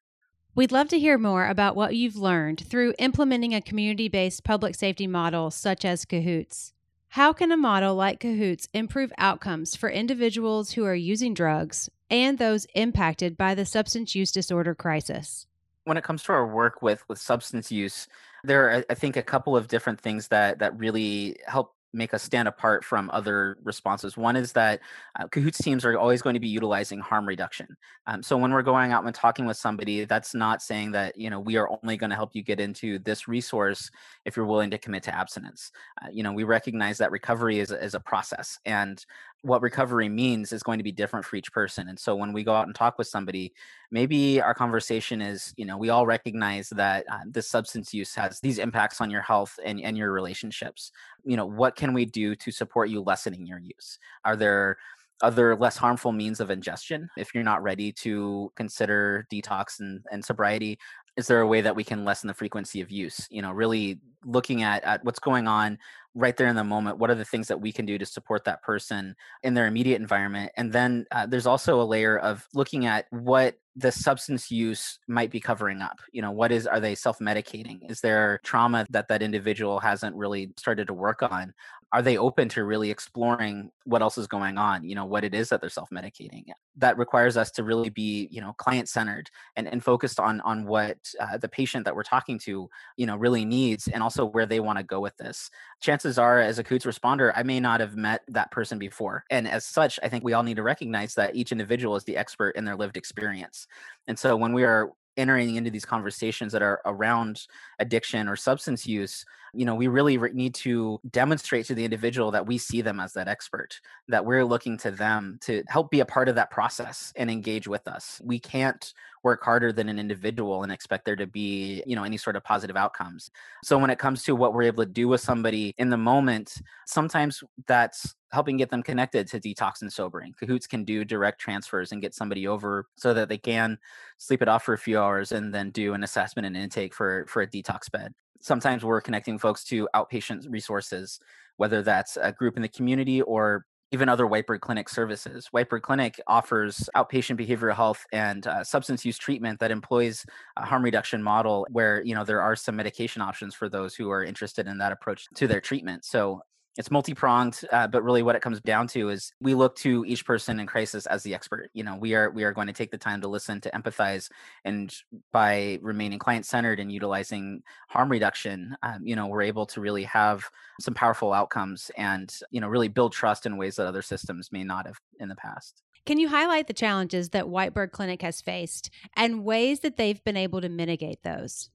We'd 0.55 0.73
love 0.73 0.89
to 0.89 0.99
hear 0.99 1.19
more 1.19 1.47
about 1.47 1.77
what 1.77 1.95
you've 1.95 2.17
learned 2.17 2.67
through 2.67 2.95
implementing 2.99 3.55
a 3.55 3.61
community 3.61 4.09
based 4.09 4.43
public 4.43 4.75
safety 4.75 5.07
model 5.07 5.51
such 5.51 5.85
as 5.85 6.05
Cahoots. 6.05 6.73
How 7.13 7.33
can 7.33 7.51
a 7.51 7.57
model 7.57 7.95
like 7.95 8.21
Cahoots 8.21 8.69
improve 8.75 9.13
outcomes 9.17 9.75
for 9.75 9.89
individuals 9.89 10.73
who 10.73 10.85
are 10.85 10.95
using 10.95 11.33
drugs 11.33 11.89
and 12.11 12.37
those 12.37 12.67
impacted 12.75 13.35
by 13.37 13.55
the 13.55 13.65
substance 13.65 14.15
use 14.15 14.31
disorder 14.31 14.75
crisis? 14.75 15.47
When 15.85 15.97
it 15.97 16.05
comes 16.05 16.23
to 16.25 16.33
our 16.33 16.47
work 16.47 16.83
with 16.83 17.09
with 17.09 17.19
substance 17.19 17.73
use, 17.73 18.09
there 18.45 18.69
are 18.69 18.85
I 18.91 18.95
think 18.95 19.17
a 19.17 19.23
couple 19.23 19.57
of 19.57 19.69
different 19.69 20.03
things 20.03 20.29
that 20.29 20.59
that 20.59 20.79
really 20.79 21.39
help 21.47 21.75
make 21.93 22.13
us 22.13 22.23
stand 22.23 22.49
apart 22.49 22.85
from 22.85 23.11
other 23.13 23.57
responses. 23.63 24.17
One 24.17 24.37
is 24.37 24.53
that 24.53 24.81
uh, 25.19 25.27
teams 25.53 25.85
are 25.85 25.99
always 25.99 26.23
going 26.23 26.35
to 26.35 26.41
be 26.41 26.49
utilizing 26.49 27.01
harm 27.01 27.27
reduction. 27.27 27.77
Um, 28.07 28.23
so 28.23 28.37
when 28.37 28.53
we're 28.53 28.63
going 28.63 28.93
out 28.93 29.05
and 29.05 29.15
talking 29.15 29.47
with 29.47 29.57
somebody, 29.57 30.05
that's 30.05 30.35
not 30.35 30.63
saying 30.63 30.93
that 30.93 31.19
you 31.19 31.31
know 31.31 31.41
we 31.41 31.57
are 31.57 31.69
only 31.83 31.97
going 31.97 32.11
to 32.11 32.17
help 32.17 32.35
you 32.35 32.43
get 32.43 32.61
into 32.61 32.99
this 33.01 33.29
resource 33.29 33.91
if 34.25 34.37
you're 34.37 34.47
willing 34.47 34.71
to 34.71 34.79
commit 34.79 35.03
to 35.05 35.15
abstinence. 35.15 35.73
Uh, 36.03 36.09
you 36.13 36.23
know 36.23 36.33
we 36.33 36.45
recognize 36.45 36.99
that 36.99 37.11
recovery 37.11 37.59
is, 37.59 37.71
is 37.71 37.95
a 37.95 38.01
process, 38.01 38.59
and 38.65 39.05
what 39.43 39.63
recovery 39.63 40.09
means 40.09 40.53
is 40.53 40.63
going 40.63 40.79
to 40.79 40.85
be 40.85 40.93
different 40.93 41.25
for 41.25 41.37
each 41.37 41.53
person. 41.53 41.89
And 41.89 41.99
so 41.99 42.17
when 42.17 42.33
we 42.33 42.43
go 42.43 42.55
out 42.55 42.67
and 42.67 42.75
talk 42.75 42.99
with 42.99 43.07
somebody, 43.07 43.53
maybe 43.91 44.41
our 44.41 44.55
conversation 44.55 45.23
is, 45.23 45.55
you 45.57 45.65
know, 45.65 45.77
we 45.77 45.91
all 45.91 46.07
recognize 46.07 46.69
that 46.71 47.05
uh, 47.11 47.21
this 47.27 47.49
substance 47.49 47.95
use 47.95 48.15
has 48.17 48.41
these 48.41 48.59
impacts 48.59 49.01
on 49.01 49.11
your 49.11 49.23
health 49.23 49.59
and, 49.65 49.81
and 49.81 49.97
your 49.97 50.13
relationships. 50.13 50.91
You 51.25 51.37
know, 51.37 51.47
what 51.47 51.77
can 51.77 51.93
we 51.93 52.05
do 52.05 52.35
to 52.35 52.51
support 52.51 52.89
you 52.89 53.01
lessening 53.01 53.47
your 53.47 53.61
use? 53.61 53.99
Are 54.25 54.37
there 54.37 54.77
other 55.21 55.57
less 55.57 55.77
harmful 55.77 56.13
means 56.13 56.41
of 56.41 56.51
ingestion 56.51 57.09
if 57.17 57.35
you're 57.35 57.45
not 57.45 57.63
ready 57.63 57.91
to 57.91 58.53
consider 58.55 59.27
detox 59.33 59.81
and, 59.81 60.01
and 60.13 60.25
sobriety 60.25 60.79
is 61.17 61.27
there 61.27 61.41
a 61.41 61.47
way 61.47 61.61
that 61.61 61.75
we 61.75 61.83
can 61.83 62.05
lessen 62.05 62.29
the 62.29 62.35
frequency 62.35 62.81
of 62.81 62.91
use 62.91 63.27
you 63.31 63.43
know 63.43 63.51
really 63.51 63.99
looking 64.25 64.63
at, 64.63 64.83
at 64.85 65.05
what's 65.05 65.19
going 65.19 65.49
on 65.49 65.77
right 66.19 66.37
there 66.37 66.49
in 66.49 66.57
the 66.57 66.65
moment 66.65 66.99
what 66.99 67.11
are 67.11 67.15
the 67.15 67.25
things 67.25 67.47
that 67.47 67.61
we 67.61 67.73
can 67.73 67.87
do 67.87 67.97
to 67.97 68.05
support 68.05 68.45
that 68.45 68.63
person 68.63 69.15
in 69.43 69.55
their 69.55 69.67
immediate 69.67 70.01
environment? 70.01 70.51
And 70.57 70.73
then 70.73 71.07
uh, 71.13 71.27
there's 71.27 71.47
also 71.47 71.81
a 71.81 71.85
layer 71.85 72.19
of 72.19 72.47
looking 72.53 72.87
at 72.87 73.07
what 73.11 73.57
the 73.79 73.93
substance 73.93 74.51
use 74.51 74.99
might 75.07 75.31
be 75.31 75.39
covering 75.39 75.81
up 75.81 76.01
you 76.13 76.21
know 76.21 76.33
what 76.33 76.51
is 76.51 76.67
are 76.67 76.81
they 76.81 76.95
self-medicating? 76.95 77.89
Is 77.89 78.01
there 78.01 78.41
trauma 78.43 78.85
that 78.91 79.07
that 79.09 79.23
individual 79.23 79.79
hasn't 79.79 80.17
really 80.17 80.53
started 80.57 80.89
to 80.89 80.95
work 80.95 81.23
on? 81.23 81.55
Are 81.93 82.03
they 82.03 82.19
open 82.19 82.49
to 82.51 82.65
really 82.65 82.91
exploring 82.91 83.71
what 83.85 84.03
else 84.03 84.19
is 84.19 84.27
going 84.27 84.59
on 84.59 84.85
you 84.85 84.97
know 84.97 85.05
what 85.05 85.23
it 85.23 85.33
is 85.33 85.49
that 85.51 85.61
they're 85.61 85.71
self-medicating? 85.71 86.47
That 86.77 86.99
requires 86.99 87.37
us 87.37 87.53
to 87.53 87.63
really 87.63 87.89
be 87.89 88.29
you 88.33 88.41
know 88.41 88.53
client 88.55 88.89
centered 88.89 89.31
and, 89.55 89.69
and 89.69 89.83
focused 89.83 90.19
on 90.19 90.41
on 90.41 90.67
what 90.67 90.99
uh, 91.21 91.39
the 91.39 91.49
patient 91.49 91.85
that 91.85 91.95
we're 91.95 92.03
talking 92.03 92.39
to 92.41 92.69
you 92.97 93.07
know 93.07 93.17
really 93.17 93.45
needs 93.45 93.87
and 93.87 94.03
also 94.03 94.25
where 94.25 94.47
they 94.47 94.59
want 94.59 94.79
to 94.79 94.85
go 94.85 94.99
with 94.99 95.17
this. 95.19 95.51
Chances 95.81 96.08
are 96.17 96.41
as 96.41 96.59
a 96.59 96.65
coots 96.65 96.87
responder 96.87 97.33
i 97.37 97.43
may 97.43 97.59
not 97.61 97.81
have 97.81 97.97
met 97.97 98.23
that 98.29 98.51
person 98.51 98.79
before 98.79 99.25
and 99.31 99.49
as 99.49 99.65
such 99.65 99.99
i 100.03 100.09
think 100.09 100.25
we 100.25 100.33
all 100.33 100.43
need 100.45 100.57
to 100.57 100.63
recognize 100.63 101.15
that 101.15 101.35
each 101.35 101.53
individual 101.53 101.97
is 101.97 102.05
the 102.05 102.17
expert 102.17 102.51
in 102.51 102.65
their 102.65 102.77
lived 102.77 102.97
experience 102.97 103.67
and 104.07 104.19
so 104.19 104.37
when 104.37 104.53
we 104.53 104.65
are 104.65 104.93
entering 105.19 105.57
into 105.57 105.71
these 105.71 105.85
conversations 105.85 106.53
that 106.53 106.63
are 106.63 106.81
around 106.87 107.47
addiction 107.81 108.29
or 108.29 108.37
substance 108.37 108.87
use 108.87 109.25
you 109.55 109.65
know, 109.65 109.75
we 109.75 109.89
really 109.89 110.19
re- 110.19 110.33
need 110.33 110.55
to 110.57 111.01
demonstrate 111.11 111.67
to 111.67 111.75
the 111.75 111.85
individual 111.85 112.31
that 112.31 112.47
we 112.47 112.59
see 112.59 112.81
them 112.81 113.01
as 113.01 113.13
that 113.15 113.29
expert, 113.29 113.81
that 114.09 114.25
we're 114.25 114.45
looking 114.45 114.77
to 114.79 114.91
them 114.91 115.39
to 115.43 115.63
help 115.69 115.91
be 115.91 116.01
a 116.01 116.07
part 116.07 116.29
of 116.29 116.35
that 116.35 116.51
process 116.51 117.13
and 117.17 117.31
engage 117.31 117.67
with 117.67 117.87
us. 117.89 118.21
We 118.25 118.39
can't 118.39 118.93
work 119.25 119.43
harder 119.43 119.73
than 119.73 119.89
an 119.89 119.99
individual 119.99 120.63
and 120.63 120.73
expect 120.73 121.05
there 121.05 121.17
to 121.17 121.27
be, 121.27 121.83
you 121.87 121.97
know, 121.97 122.05
any 122.05 122.17
sort 122.17 122.37
of 122.37 122.45
positive 122.45 122.77
outcomes. 122.77 123.31
So 123.65 123.79
when 123.79 123.91
it 123.91 123.99
comes 123.99 124.23
to 124.25 124.37
what 124.37 124.55
we're 124.55 124.63
able 124.63 124.85
to 124.85 124.91
do 124.91 125.09
with 125.09 125.21
somebody 125.21 125.75
in 125.79 125.91
the 125.91 125.97
moment, 125.97 126.63
sometimes 126.87 127.43
that's 127.67 128.15
helping 128.31 128.57
get 128.57 128.71
them 128.71 128.83
connected 128.83 129.27
to 129.29 129.41
detox 129.41 129.83
and 129.83 129.93
sobering. 129.93 130.35
Cahoots 130.39 130.67
can 130.67 130.85
do 130.85 131.05
direct 131.05 131.41
transfers 131.41 131.93
and 131.93 132.03
get 132.03 132.15
somebody 132.15 132.47
over 132.47 132.87
so 132.97 133.15
that 133.15 133.29
they 133.29 133.39
can 133.39 133.79
sleep 134.19 134.43
it 134.43 134.49
off 134.49 134.65
for 134.65 134.75
a 134.75 134.79
few 134.79 134.99
hours 134.99 135.33
and 135.33 135.53
then 135.55 135.71
do 135.71 135.95
an 135.95 136.05
assessment 136.05 136.47
and 136.47 136.57
intake 136.57 136.95
for 136.95 137.25
for 137.29 137.43
a 137.43 137.47
detox 137.47 137.91
bed. 137.91 138.15
Sometimes 138.41 138.85
we're 138.85 139.01
connecting 139.01 139.39
folks 139.39 139.65
to 139.65 139.89
outpatient 139.95 140.51
resources, 140.51 141.21
whether 141.57 141.83
that's 141.83 142.17
a 142.17 142.33
group 142.33 142.57
in 142.57 142.63
the 142.63 142.69
community 142.69 143.23
or 143.23 143.67
even 143.91 144.09
other 144.09 144.27
Whitebird 144.27 144.61
Clinic 144.61 144.89
services. 144.89 145.49
Whitebird 145.55 145.83
Clinic 145.83 146.21
offers 146.27 146.91
outpatient 146.95 147.41
behavioral 147.41 147.75
health 147.75 148.05
and 148.13 148.47
uh, 148.47 148.63
substance 148.63 149.05
use 149.05 149.17
treatment 149.17 149.59
that 149.61 149.71
employs 149.71 150.27
a 150.57 150.67
harm 150.67 150.85
reduction 150.85 151.23
model 151.23 151.67
where 151.71 152.03
you 152.05 152.15
know 152.15 152.25
there 152.25 152.43
are 152.43 152.55
some 152.55 152.77
medication 152.77 153.23
options 153.23 153.55
for 153.55 153.69
those 153.69 153.95
who 153.95 154.11
are 154.11 154.23
interested 154.23 154.67
in 154.67 154.79
that 154.79 154.93
approach 154.93 155.27
to 155.35 155.47
their 155.47 155.61
treatment. 155.61 156.05
So 156.05 156.43
it's 156.79 156.93
multi-pronged 156.93 157.61
uh, 157.73 157.89
but 157.89 158.05
really 158.05 158.23
what 158.23 158.37
it 158.37 158.41
comes 158.41 158.61
down 158.61 158.87
to 158.87 159.11
is 159.11 159.33
we 159.41 159.53
look 159.53 159.75
to 159.75 160.05
each 160.07 160.25
person 160.25 160.61
in 160.61 160.67
crisis 160.67 161.07
as 161.07 161.25
the 161.25 161.35
expert. 161.35 161.71
You 161.75 161.83
know 161.83 161.97
we 161.97 162.15
are 162.15 162.31
we 162.31 162.45
are 162.45 162.53
going 162.53 162.69
to 162.69 162.73
take 162.73 162.93
the 162.93 162.97
time 162.97 163.21
to 163.21 163.29
listen 163.29 163.61
to 163.63 163.71
empathize 163.73 164.31
and 164.65 164.95
by 165.33 165.81
remaining 165.83 166.21
client-centered 166.21 166.79
and 166.79 166.91
utilizing 166.91 167.63
harm 167.89 168.09
reduction 168.09 168.77
um, 168.85 169.01
you 169.05 169.17
know 169.17 169.27
we're 169.27 169.43
able 169.43 169.67
to 169.67 169.81
really 169.81 170.05
have 170.05 170.45
some 170.81 170.95
powerful 170.95 171.33
outcomes 171.33 171.91
and 171.99 172.39
you 172.51 172.61
know 172.61 172.69
really 172.69 172.89
build 172.89 173.13
trust 173.13 173.45
in 173.45 173.57
ways 173.57 173.77
that 173.77 173.87
other 173.87 174.03
systems 174.03 174.51
may 174.53 174.63
not 174.63 174.87
have 174.87 175.01
in 175.19 175.29
the 175.29 175.37
past. 175.37 175.83
Can 176.07 176.19
you 176.19 176.29
highlight 176.29 176.69
the 176.69 176.73
challenges 176.73 177.31
that 177.31 177.47
whitebird 177.47 177.91
clinic 177.91 178.23
has 178.23 178.41
faced 178.41 178.89
and 179.17 179.45
ways 179.45 179.81
that 179.81 179.97
they've 179.97 180.23
been 180.25 180.37
able 180.37 180.61
to 180.61 180.69
mitigate 180.69 181.23
those? 181.25 181.71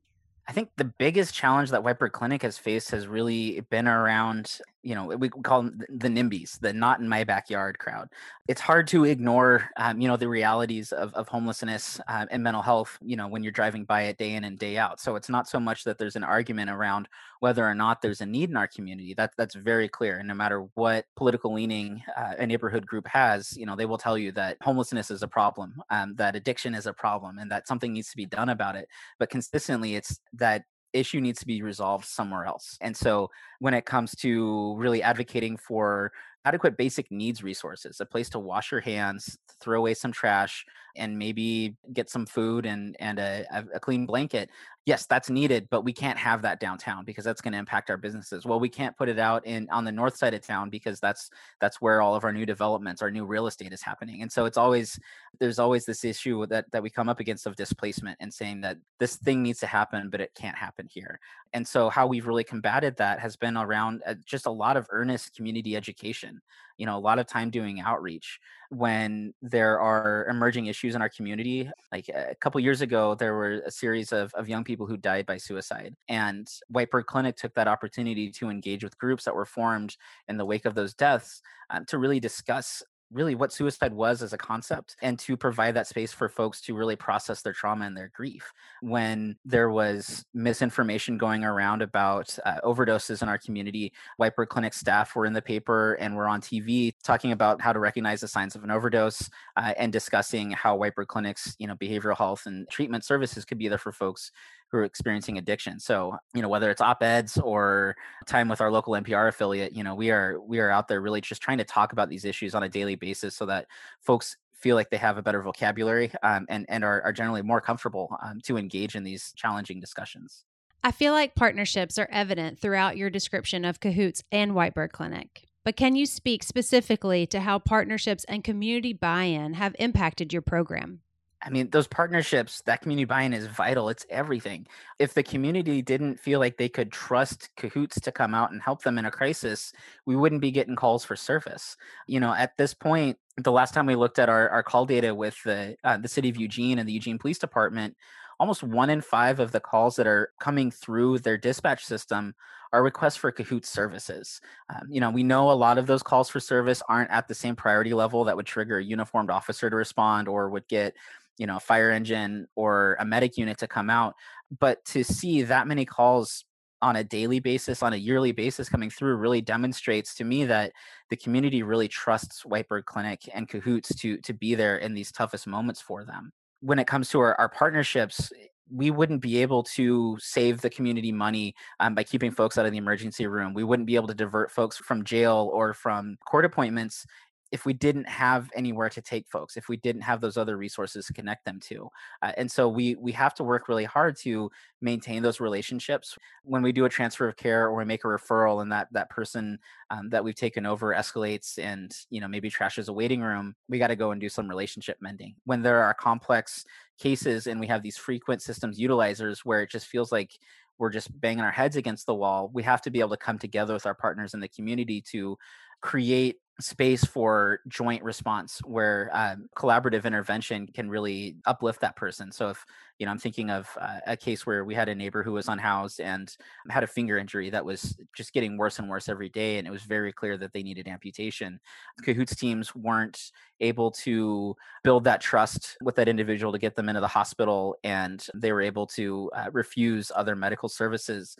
I 0.48 0.52
think 0.52 0.70
the 0.76 0.86
biggest 0.86 1.34
challenge 1.34 1.72
that 1.72 1.84
Whitebird 1.84 2.12
Clinic 2.12 2.42
has 2.42 2.58
faced 2.58 2.92
has 2.92 3.08
really 3.08 3.62
been 3.70 3.88
around 3.88 4.60
you 4.84 4.94
know 4.94 5.06
we 5.08 5.30
call 5.30 5.64
them 5.64 5.80
the 5.90 6.10
NIMBYs, 6.10 6.60
the 6.60 6.74
not 6.74 7.00
in 7.00 7.08
my 7.08 7.24
backyard 7.24 7.80
crowd. 7.80 8.10
It's 8.48 8.62
hard 8.62 8.88
to 8.90 9.06
ignore, 9.06 9.70
um, 9.78 10.02
you 10.02 10.08
know, 10.08 10.18
the 10.18 10.28
realities 10.28 10.92
of, 10.92 11.14
of 11.14 11.30
homelessness 11.30 12.00
uh, 12.08 12.26
and 12.30 12.44
mental 12.44 12.62
health, 12.62 12.98
you 13.02 13.16
know, 13.16 13.28
when 13.28 13.42
you're 13.42 13.54
driving 13.54 13.86
by 13.86 14.04
it 14.04 14.18
day 14.18 14.34
in 14.34 14.44
and 14.44 14.60
day 14.60 14.78
out. 14.78 15.00
So 15.00 15.16
it's 15.16 15.30
not 15.30 15.48
so 15.48 15.60
much 15.60 15.86
that 15.86 15.98
there's 15.98 16.18
an 16.18 16.24
argument 16.26 16.70
around 16.70 17.08
whether 17.40 17.66
or 17.66 17.74
not 17.74 18.02
there's 18.02 18.22
a 18.22 18.26
need 18.26 18.50
in 18.50 18.58
our 18.58 18.68
community. 18.68 19.14
That 19.14 19.32
that's 19.38 19.56
very 19.56 19.88
clear. 19.88 20.18
And 20.18 20.28
no 20.28 20.34
matter 20.34 20.68
what 20.76 21.06
political 21.16 21.54
leaning 21.54 22.02
uh, 22.18 22.34
a 22.38 22.46
neighborhood 22.46 22.86
group 22.86 23.08
has, 23.08 23.56
you 23.58 23.66
know, 23.66 23.76
they 23.76 23.86
will 23.86 23.98
tell 23.98 24.18
you 24.18 24.32
that 24.34 24.58
homelessness 24.62 25.10
is 25.10 25.24
a 25.24 25.28
problem, 25.28 25.76
um, 25.90 26.16
that 26.16 26.36
addiction 26.36 26.76
is 26.76 26.86
a 26.86 26.94
problem, 26.94 27.40
and 27.40 27.50
that 27.52 27.68
something 27.68 27.94
needs 27.94 28.10
to 28.10 28.18
be 28.18 28.26
done 28.26 28.50
about 28.50 28.76
it. 28.76 28.90
But 29.20 29.30
consistently, 29.30 29.96
it's 29.96 30.20
that 30.34 30.66
issue 30.94 31.20
needs 31.20 31.40
to 31.40 31.48
be 31.48 31.62
resolved 31.62 32.06
somewhere 32.06 32.46
else. 32.46 32.78
And 32.82 32.96
so 32.96 33.30
when 33.60 33.74
it 33.74 33.86
comes 33.86 34.16
to 34.18 34.76
really 34.78 35.02
advocating 35.04 35.58
for 35.58 36.12
adequate 36.46 36.78
basic 36.78 37.12
needs 37.12 37.44
resources, 37.44 38.00
a 38.00 38.06
place 38.06 38.30
to 38.30 38.40
wash 38.40 38.72
your 38.72 38.82
hands, 38.82 39.38
throw 39.60 39.80
away 39.80 39.94
some 39.94 40.12
trash, 40.12 40.66
and 40.96 41.18
maybe 41.18 41.76
get 41.94 42.10
some 42.10 42.26
food 42.26 42.66
and 42.66 42.96
and 43.00 43.20
a, 43.20 43.46
a 43.74 43.80
clean 43.80 44.06
blanket 44.06 44.50
yes 44.86 45.06
that's 45.06 45.30
needed 45.30 45.68
but 45.70 45.84
we 45.84 45.94
can't 45.94 46.18
have 46.18 46.42
that 46.42 46.60
downtown 46.60 47.06
because 47.06 47.24
that's 47.24 47.42
going 47.42 47.52
to 47.52 47.58
impact 47.58 47.90
our 47.90 47.98
businesses. 47.98 48.46
Well 48.46 48.60
we 48.60 48.70
can't 48.70 48.96
put 48.98 49.10
it 49.10 49.20
out 49.20 49.46
in 49.46 49.70
on 49.70 49.86
the 49.86 49.92
north 49.92 50.18
side 50.18 50.34
of 50.34 50.42
town 50.42 50.70
because 50.70 51.00
that's 51.00 51.30
that's 51.60 51.82
where 51.82 52.02
all 52.02 52.16
of 52.16 52.24
our 52.24 52.34
new 52.34 52.46
developments 52.46 53.02
our 53.02 53.12
new 53.12 53.26
real 53.26 53.48
estate 53.48 53.74
is 53.74 53.82
happening. 53.82 54.22
And 54.22 54.32
so 54.32 54.46
it's 54.46 54.58
always 54.58 55.00
there's 55.40 55.60
always 55.60 55.86
this 55.86 56.04
issue 56.04 56.46
that 56.48 56.70
that 56.72 56.84
we 56.84 56.90
come 56.90 57.10
up 57.10 57.20
against 57.20 57.46
of 57.46 57.56
displacement 57.56 58.18
and 58.20 58.34
saying 58.34 58.62
that 58.62 58.78
this 59.00 59.16
thing 59.16 59.42
needs 59.42 59.60
to 59.60 59.68
happen 59.68 60.10
but 60.10 60.22
it 60.22 60.34
can't 60.36 60.58
happen 60.58 60.88
here. 60.90 61.20
And 61.54 61.68
so 61.68 61.90
how 61.90 62.08
we've 62.08 62.28
really 62.28 62.44
combated 62.44 62.98
that 62.98 63.20
has 63.20 63.36
been 63.36 63.58
around 63.58 64.02
uh, 64.06 64.16
just 64.26 64.46
a 64.46 64.52
lot 64.52 64.78
of 64.78 64.88
earnest 64.90 65.36
community 65.36 65.76
education 65.76 66.42
you 66.78 66.86
know 66.86 66.98
a 66.98 67.00
lot 67.00 67.20
of 67.20 67.28
time 67.28 67.50
doing 67.50 67.80
outreach 67.82 68.40
when 68.70 69.34
there 69.42 69.80
are 69.80 70.28
emerging 70.30 70.66
issues 70.66 70.96
in 70.96 71.02
our 71.02 71.10
community 71.10 71.70
like 71.92 72.10
a 72.10 72.36
couple 72.40 72.60
years 72.60 72.82
ago 72.82 73.16
there 73.16 73.36
were 73.36 73.62
a 73.66 73.72
series 73.72 74.12
of, 74.12 74.34
of 74.34 74.50
young 74.50 74.64
people 74.64 74.88
who 74.88 74.98
died 74.98 75.26
by 75.26 75.38
suicide 75.38 75.96
and 76.10 76.48
whitebird 76.74 77.06
clinic 77.06 77.36
took 77.36 77.54
that 77.54 77.68
opportunity 77.68 78.32
to 78.32 78.50
engage 78.50 78.84
with 78.84 78.98
groups 78.98 79.24
that 79.24 79.36
were 79.36 79.46
formed 79.46 79.96
in 80.28 80.38
the 80.38 80.46
wake 80.46 80.66
of 80.66 80.76
those 80.76 80.94
deaths 80.94 81.42
um, 81.70 81.86
to 81.86 81.98
really 81.98 82.20
discuss 82.20 82.82
really 83.14 83.36
what 83.36 83.54
suicide 83.54 83.94
was 83.94 84.22
as 84.22 84.34
a 84.34 84.38
concept 84.38 84.96
and 85.02 85.18
to 85.20 85.38
provide 85.38 85.76
that 85.76 85.88
space 85.88 86.12
for 86.12 86.28
folks 86.28 86.60
to 86.62 86.76
really 86.76 86.96
process 86.96 87.42
their 87.42 87.54
trauma 87.54 87.86
and 87.86 87.96
their 87.96 88.12
grief. 88.14 88.52
When 88.82 89.38
there 89.46 89.70
was 89.70 90.26
misinformation 90.34 91.18
going 91.18 91.44
around 91.44 91.82
about 91.82 92.38
uh, 92.46 92.60
overdoses 92.64 93.22
in 93.22 93.30
our 93.30 93.38
community, 93.38 93.94
Whitebird 94.20 94.48
Clinic 94.48 94.74
staff 94.74 95.16
were 95.16 95.26
in 95.26 95.34
the 95.34 95.42
paper 95.42 95.94
and 95.96 96.16
were 96.16 96.28
on 96.28 96.42
TV 96.42 96.94
talking 97.04 97.32
about 97.32 97.62
how 97.62 97.72
to 97.72 97.80
recognize 97.80 98.22
the 98.22 98.28
signs 98.28 98.56
of 98.56 98.64
an 98.64 98.72
overdose 98.72 99.30
uh, 99.56 99.74
and 99.78 99.94
discussing 99.94 100.52
how 100.52 100.78
Whitebird 100.78 101.08
Clinic's, 101.08 101.56
you 101.60 101.68
know, 101.68 101.76
behavioral 101.76 102.18
health 102.18 102.46
and 102.46 102.68
treatment 102.70 103.06
services 103.06 103.46
could 103.46 103.58
be 103.58 103.68
there 103.68 103.78
for 103.78 103.92
folks 103.92 104.32
who 104.74 104.80
are 104.80 104.84
experiencing 104.84 105.38
addiction. 105.38 105.80
So, 105.80 106.18
you 106.34 106.42
know, 106.42 106.50
whether 106.50 106.72
it's 106.72 106.82
op-eds 106.82 107.38
or 107.38 107.96
time 108.26 108.50
with 108.50 108.60
our 108.60 108.72
local 108.72 108.94
NPR 108.94 109.28
affiliate, 109.28 109.74
you 109.74 109.84
know, 109.84 109.94
we 109.94 110.10
are 110.10 110.42
we 110.42 110.60
are 110.60 110.72
out 110.72 110.88
there 110.88 111.00
really 111.00 111.22
just 111.22 111.44
trying 111.44 111.60
to 111.60 111.64
talk 111.64 111.94
about 111.94 112.10
these 112.10 112.26
issues 112.26 112.56
on 112.56 112.64
a 112.64 112.70
daily 112.70 112.96
basis 112.96 113.36
so 113.36 113.46
that 113.46 113.68
folks 114.02 114.36
feel 114.56 114.76
like 114.76 114.90
they 114.90 114.98
have 114.98 115.20
a 115.20 115.22
better 115.22 115.44
vocabulary 115.44 116.12
um, 116.24 116.48
and 116.50 116.66
and 116.70 116.84
are, 116.84 117.04
are 117.04 117.14
generally 117.14 117.44
more 117.44 117.62
comfortable 117.62 118.18
um, 118.26 118.42
to 118.42 118.58
engage 118.58 118.96
in 118.96 119.04
these 119.04 119.32
challenging 119.36 119.80
discussions. 119.80 120.44
I 120.84 120.92
feel 120.92 121.14
like 121.14 121.36
partnerships 121.36 122.00
are 122.00 122.10
evident 122.12 122.60
throughout 122.60 122.98
your 122.98 123.12
description 123.12 123.66
of 123.66 123.80
Cahoots 123.80 124.24
and 124.32 124.54
Whitebird 124.54 124.92
Clinic. 124.92 125.46
But 125.64 125.78
can 125.78 125.96
you 125.96 126.08
speak 126.08 126.42
specifically 126.42 127.28
to 127.28 127.42
how 127.42 127.60
partnerships 127.60 128.26
and 128.26 128.44
community 128.44 128.92
buy 128.92 129.26
in 129.26 129.54
have 129.54 129.76
impacted 129.78 130.34
your 130.34 130.42
program? 130.42 131.02
I 131.46 131.50
mean, 131.50 131.70
those 131.72 131.88
partnerships, 131.88 132.62
that 132.62 132.82
community 132.82 133.04
buy-in 133.04 133.34
is 133.34 133.48
vital. 133.48 133.90
It's 133.90 134.06
everything. 134.10 134.66
If 134.98 135.14
the 135.14 135.24
community 135.24 135.82
didn't 135.82 136.20
feel 136.20 136.40
like 136.40 136.58
they 136.58 136.70
could 136.70 136.92
trust 136.92 137.50
Cahoots 137.58 138.00
to 138.00 138.12
come 138.14 138.34
out 138.34 138.52
and 138.52 138.62
help 138.62 138.84
them 138.84 138.98
in 138.98 139.06
a 139.06 139.12
crisis, 139.12 139.74
we 140.06 140.16
wouldn't 140.16 140.42
be 140.42 140.52
getting 140.52 140.78
calls 140.78 141.04
for 141.04 141.18
service. 141.18 141.76
You 142.08 142.22
know, 142.22 142.34
at 142.34 142.56
this 142.58 142.74
point, 142.74 143.18
the 143.36 143.52
last 143.52 143.74
time 143.74 143.86
we 143.86 143.96
looked 143.96 144.20
at 144.20 144.30
our, 144.30 144.50
our 144.50 144.64
call 144.64 144.86
data 144.86 145.14
with 145.14 145.36
the 145.44 145.76
uh, 145.84 145.98
the 145.98 146.08
city 146.08 146.30
of 146.30 146.38
Eugene 146.38 146.80
and 146.80 146.88
the 146.88 146.94
Eugene 146.94 147.20
Police 147.20 147.40
Department, 147.40 147.98
almost 148.40 148.64
one 148.64 148.90
in 148.90 149.02
five 149.02 149.40
of 149.40 149.52
the 149.52 149.60
calls 149.60 149.98
that 149.98 150.08
are 150.08 150.32
coming 150.40 150.72
through 150.72 151.20
their 151.20 151.38
dispatch 151.38 151.86
system 151.86 152.36
are 152.72 152.84
requests 152.84 153.16
for 153.16 153.32
Cahoots 153.32 153.70
services. 153.70 154.42
Um, 154.74 154.88
you 154.90 155.00
know, 155.00 155.12
we 155.12 155.22
know 155.22 155.52
a 155.52 155.54
lot 155.54 155.78
of 155.78 155.86
those 155.86 156.02
calls 156.02 156.30
for 156.30 156.40
service 156.40 156.82
aren't 156.90 157.12
at 157.12 157.28
the 157.28 157.36
same 157.36 157.56
priority 157.56 157.94
level 157.94 158.24
that 158.24 158.36
would 158.36 158.48
trigger 158.48 158.80
a 158.80 158.84
uniformed 158.84 159.30
officer 159.30 159.70
to 159.70 159.76
respond 159.76 160.28
or 160.28 160.50
would 160.50 160.68
get 160.68 160.96
you 161.38 161.48
know 161.48 161.58
a 161.58 161.62
fire 161.62 161.92
engine 161.92 162.48
or 162.56 162.96
a 163.00 163.06
medic 163.06 163.38
unit 163.38 163.58
to 163.58 163.68
come 163.68 163.90
out 163.90 164.14
but 164.60 164.84
to 164.86 165.04
see 165.04 165.42
that 165.44 165.68
many 165.68 165.86
calls 165.86 166.46
on 166.82 166.98
a 166.98 167.04
daily 167.04 167.40
basis 167.40 167.82
on 167.82 167.94
a 167.94 167.98
yearly 167.98 168.32
basis 168.32 168.70
coming 168.70 168.90
through 168.90 169.16
really 169.16 169.42
demonstrates 169.42 170.14
to 170.16 170.24
me 170.24 170.46
that 170.46 170.72
the 171.10 171.16
community 171.16 171.64
really 171.64 171.88
trusts 171.88 172.44
whitebird 172.44 172.86
clinic 172.86 173.22
and 173.34 173.48
cahoots 173.48 173.96
to 173.96 174.18
to 174.18 174.34
be 174.34 174.54
there 174.56 174.78
in 174.78 174.94
these 174.94 175.12
toughest 175.12 175.48
moments 175.48 175.82
for 175.82 176.04
them 176.04 176.32
when 176.60 176.80
it 176.80 176.88
comes 176.88 177.10
to 177.10 177.20
our, 177.20 177.36
our 177.40 177.50
partnerships 177.50 178.32
we 178.72 178.90
wouldn't 178.90 179.22
be 179.22 179.42
able 179.42 179.64
to 179.64 180.18
save 180.20 180.62
the 180.62 180.70
community 180.70 181.12
money 181.12 181.54
um, 181.80 181.94
by 181.94 182.04
keeping 182.04 182.32
folks 182.32 182.58
out 182.58 182.66
of 182.66 182.72
the 182.72 182.78
emergency 182.78 183.28
room. 183.28 183.54
We 183.54 183.64
wouldn't 183.64 183.86
be 183.86 183.96
able 183.96 184.08
to 184.08 184.14
divert 184.14 184.52
folks 184.52 184.78
from 184.78 185.04
jail 185.04 185.52
or 185.54 185.74
from 185.74 186.18
court 186.26 186.46
appointments 186.46 187.06
if 187.54 187.66
we 187.66 187.72
didn't 187.72 188.10
have 188.10 188.50
anywhere 188.56 188.90
to 188.90 189.02
take 189.02 189.28
folks 189.30 189.56
if 189.56 189.70
we 189.70 189.78
didn't 189.78 190.02
have 190.02 190.20
those 190.20 190.36
other 190.36 190.58
resources 190.58 191.06
to 191.06 191.14
connect 191.14 191.46
them 191.46 191.60
to 191.60 191.88
uh, 192.22 192.32
and 192.36 192.52
so 192.52 192.68
we 192.68 192.96
we 192.96 193.12
have 193.12 193.34
to 193.34 193.44
work 193.44 193.70
really 193.70 193.86
hard 193.86 194.18
to 194.18 194.52
maintain 194.84 195.24
those 195.24 195.40
relationships. 195.40 196.18
When 196.44 196.62
we 196.62 196.72
do 196.72 196.86
a 196.86 196.90
transfer 196.90 197.28
of 197.28 197.38
care 197.38 197.66
or 197.66 197.76
we 197.76 197.86
make 197.86 198.04
a 198.04 198.08
referral 198.08 198.62
and 198.62 198.72
that 198.72 198.90
that 198.92 199.10
person 199.10 199.58
um, 199.90 200.10
that 200.10 200.24
we've 200.24 200.36
taken 200.36 200.66
over 200.66 200.94
escalates 200.94 201.58
and 201.58 201.96
you 202.10 202.22
know 202.22 202.28
maybe 202.28 202.52
trashes 202.52 202.90
a 202.90 202.94
waiting 202.94 203.22
room 203.22 203.56
we 203.70 203.80
got 203.80 203.88
to 203.88 203.96
go 203.96 204.12
and 204.12 204.22
do 204.22 204.30
some 204.30 204.48
relationship 204.48 204.98
mending. 205.02 205.36
When 205.46 205.62
there 205.62 205.82
are 205.82 205.94
complex 205.94 206.66
cases 207.00 207.48
and 207.48 207.60
we 207.60 207.68
have 207.68 207.82
these 207.82 207.98
frequent 207.98 208.42
systems 208.42 208.80
utilizers 208.80 209.40
where 209.40 209.62
it 209.62 209.72
just 209.72 209.88
feels 209.88 210.12
like 210.12 210.32
we're 210.78 210.90
just 210.90 211.20
banging 211.22 211.44
our 211.44 211.52
heads 211.52 211.76
against 211.76 212.06
the 212.06 212.14
wall 212.14 212.52
we 212.54 212.62
have 212.62 212.82
to 212.82 212.92
be 212.92 213.00
able 213.00 213.10
to 213.10 213.18
come 213.18 213.40
together 213.40 213.74
with 213.74 213.86
our 213.86 213.94
partners 213.96 214.34
in 214.34 214.40
the 214.40 214.48
community 214.48 215.02
to 215.02 215.38
create 215.84 216.38
space 216.62 217.04
for 217.04 217.60
joint 217.68 218.02
response 218.04 218.62
where 218.64 219.10
um, 219.12 219.48
collaborative 219.56 220.06
intervention 220.06 220.66
can 220.68 220.90
really 220.90 221.36
uplift 221.46 221.82
that 221.82 221.96
person. 221.96 222.32
So 222.32 222.50
if 222.50 222.66
you 223.00 223.06
know 223.06 223.12
i'm 223.12 223.18
thinking 223.18 223.50
of 223.50 223.68
uh, 223.82 224.00
a 224.08 224.16
case 224.16 224.46
where 224.46 224.64
we 224.64 224.76
had 224.76 224.88
a 224.88 224.96
neighbor 224.96 225.24
who 225.24 225.34
was 225.34 225.48
unhoused 225.48 226.00
and 226.00 226.38
had 226.70 226.84
a 226.84 226.88
finger 226.88 227.18
injury 227.18 227.50
that 227.50 227.66
was 227.66 227.98
just 228.16 228.34
getting 228.34 228.56
worse 228.56 228.80
and 228.80 228.88
worse 228.88 229.10
every 229.10 229.30
day 229.30 229.58
and 229.58 229.68
it 229.68 229.72
was 229.72 229.82
very 229.82 230.14
clear 230.14 230.38
that 230.38 230.54
they 230.54 230.64
needed 230.64 230.88
amputation. 230.88 231.60
Cahoots 232.04 232.36
teams 232.36 232.76
weren't 232.76 233.32
able 233.60 233.92
to 233.92 234.56
build 234.84 235.04
that 235.04 235.22
trust 235.22 235.76
with 235.82 235.96
that 235.96 236.08
individual 236.08 236.52
to 236.52 236.60
get 236.60 236.76
them 236.76 236.88
into 236.88 237.02
the 237.02 237.08
hospital 237.08 237.76
and 237.84 238.28
they 238.36 238.54
were 238.54 238.62
able 238.62 238.86
to 238.86 239.30
uh, 239.36 239.50
refuse 239.52 240.12
other 240.16 240.36
medical 240.36 240.70
services 240.70 241.36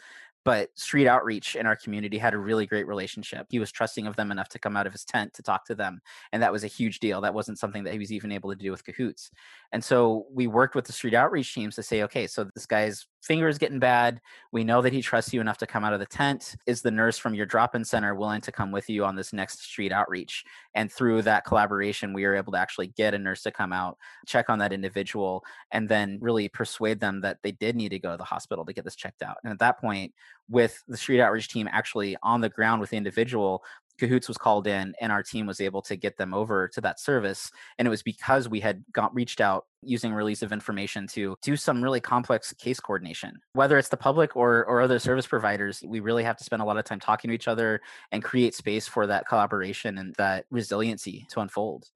but 0.46 0.70
street 0.78 1.08
outreach 1.08 1.56
in 1.56 1.66
our 1.66 1.76
community 1.76 2.18
had 2.18 2.34
a 2.34 2.38
really 2.38 2.66
great 2.66 2.88
relationship. 2.88 3.48
He 3.50 3.60
was 3.60 3.72
trusting 3.72 4.08
of 4.08 4.16
them 4.16 4.32
enough 4.32 4.50
to 4.50 4.60
come 4.60 4.76
out 4.76 4.88
of 4.88 4.94
his 4.94 5.06
tent 5.06 5.34
to 5.34 5.42
talk 5.44 5.66
to 5.66 5.76
them 5.76 6.02
and 6.32 6.42
that 6.44 6.52
was 6.52 6.64
a 6.64 6.68
huge 6.68 7.00
deal. 7.00 7.22
That 7.22 7.34
wasn't 7.34 7.60
something 7.60 7.84
that 7.84 7.94
he 7.94 8.00
was 8.00 8.12
even 8.12 8.32
able 8.32 8.50
to 8.50 8.56
do 8.56 8.72
with 8.72 8.84
cahoots 8.84 9.32
and 9.74 9.84
so 9.84 10.26
we 10.32 10.48
worked 10.48 10.76
with 10.76 10.86
the 10.86 10.94
street 10.94 11.14
outreach 11.14 11.54
teams 11.54 11.76
to 11.76 11.84
say 11.84 12.04
okay 12.04 12.28
so 12.28 12.46
this 12.56 12.66
guy's 12.66 13.06
finger 13.24 13.48
is 13.48 13.58
getting 13.58 13.80
bad. 13.80 14.20
We 14.52 14.64
know 14.64 14.82
that 14.82 14.92
he 14.92 15.02
trusts 15.02 15.34
you 15.34 15.40
enough 15.40 15.58
to 15.60 15.66
come 15.66 15.86
out 15.86 15.94
of 15.94 16.00
the 16.00 16.06
tent. 16.06 16.56
Is 16.68 16.82
the 16.82 16.92
nurse 16.92 17.18
from 17.18 17.34
your 17.34 17.46
drop-in 17.46 17.86
center 17.86 18.14
willing 18.14 18.42
to 18.42 18.52
come 18.52 18.72
with 18.72 18.90
you 18.90 19.06
on 19.06 19.16
this 19.16 19.32
next 19.32 19.64
street 19.64 19.94
outreach? 19.94 20.44
And 20.76 20.92
through 20.92 21.22
that 21.24 21.46
collaboration 21.46 22.14
we 22.14 22.26
were 22.26 22.36
able 22.36 22.52
to 22.52 22.60
actually 22.60 22.88
get 22.88 23.14
a 23.14 23.20
nurse 23.20 23.42
to 23.44 23.52
come 23.52 23.72
out 23.72 23.98
check 24.28 24.50
on 24.50 24.60
that 24.60 24.74
individual 24.74 25.44
and 25.72 25.88
then 25.88 26.20
really 26.22 26.50
persuade 26.50 27.00
them 27.00 27.22
that 27.22 27.38
they 27.44 27.52
did 27.52 27.76
need 27.76 27.90
to 27.90 28.00
go 28.00 28.12
to 28.12 28.18
the 28.18 28.24
hospital 28.24 28.66
to 28.66 28.74
get 28.74 28.84
this 28.84 28.96
checked 28.96 29.24
out. 29.24 29.38
And 29.44 29.54
at 29.54 29.60
that 29.60 29.80
point 29.80 30.14
with 30.50 30.84
the 30.88 30.98
street 30.98 31.22
outreach 31.22 31.48
team 31.48 31.70
actually 31.72 32.18
on 32.22 32.42
the 32.42 32.50
ground 32.50 32.82
with 32.82 32.90
the 32.90 32.98
individual 32.98 33.64
cahoots 34.00 34.28
was 34.28 34.38
called 34.38 34.68
in 34.68 34.94
and 35.00 35.12
our 35.12 35.24
team 35.24 35.46
was 35.46 35.62
able 35.62 35.82
to 35.82 35.96
get 35.96 36.18
them 36.18 36.34
over 36.34 36.68
to 36.68 36.82
that 36.82 37.00
service 37.00 37.52
and 37.78 37.88
it 37.88 37.90
was 37.90 38.04
because 38.04 38.50
we 38.50 38.60
had 38.60 38.84
got 38.92 39.14
reached 39.14 39.42
out 39.42 39.66
using 39.82 40.14
release 40.14 40.42
of 40.42 40.52
information 40.52 41.08
to 41.08 41.36
do 41.42 41.56
some 41.56 41.84
really 41.84 42.00
complex 42.00 42.54
case 42.54 42.80
coordination. 42.80 43.34
Whether 43.54 43.78
it's 43.78 43.90
the 43.90 43.98
public 43.98 44.36
or 44.36 44.66
or 44.66 44.82
other 44.82 45.00
service 45.00 45.28
providers 45.28 45.84
we 45.86 46.00
really 46.00 46.24
have 46.24 46.38
to 46.38 46.44
spend 46.44 46.62
a 46.62 46.66
lot 46.66 46.78
of 46.78 46.86
time 46.86 47.00
talking 47.00 47.30
to 47.30 47.36
each 47.36 47.48
other 47.48 47.82
and 48.12 48.24
create 48.24 48.56
space 48.56 48.88
for 48.88 49.08
that 49.08 49.28
collaboration 49.28 49.98
and 49.98 50.16
that 50.16 50.46
resiliency 50.50 51.28
to 51.32 51.40
unfold. 51.40 51.90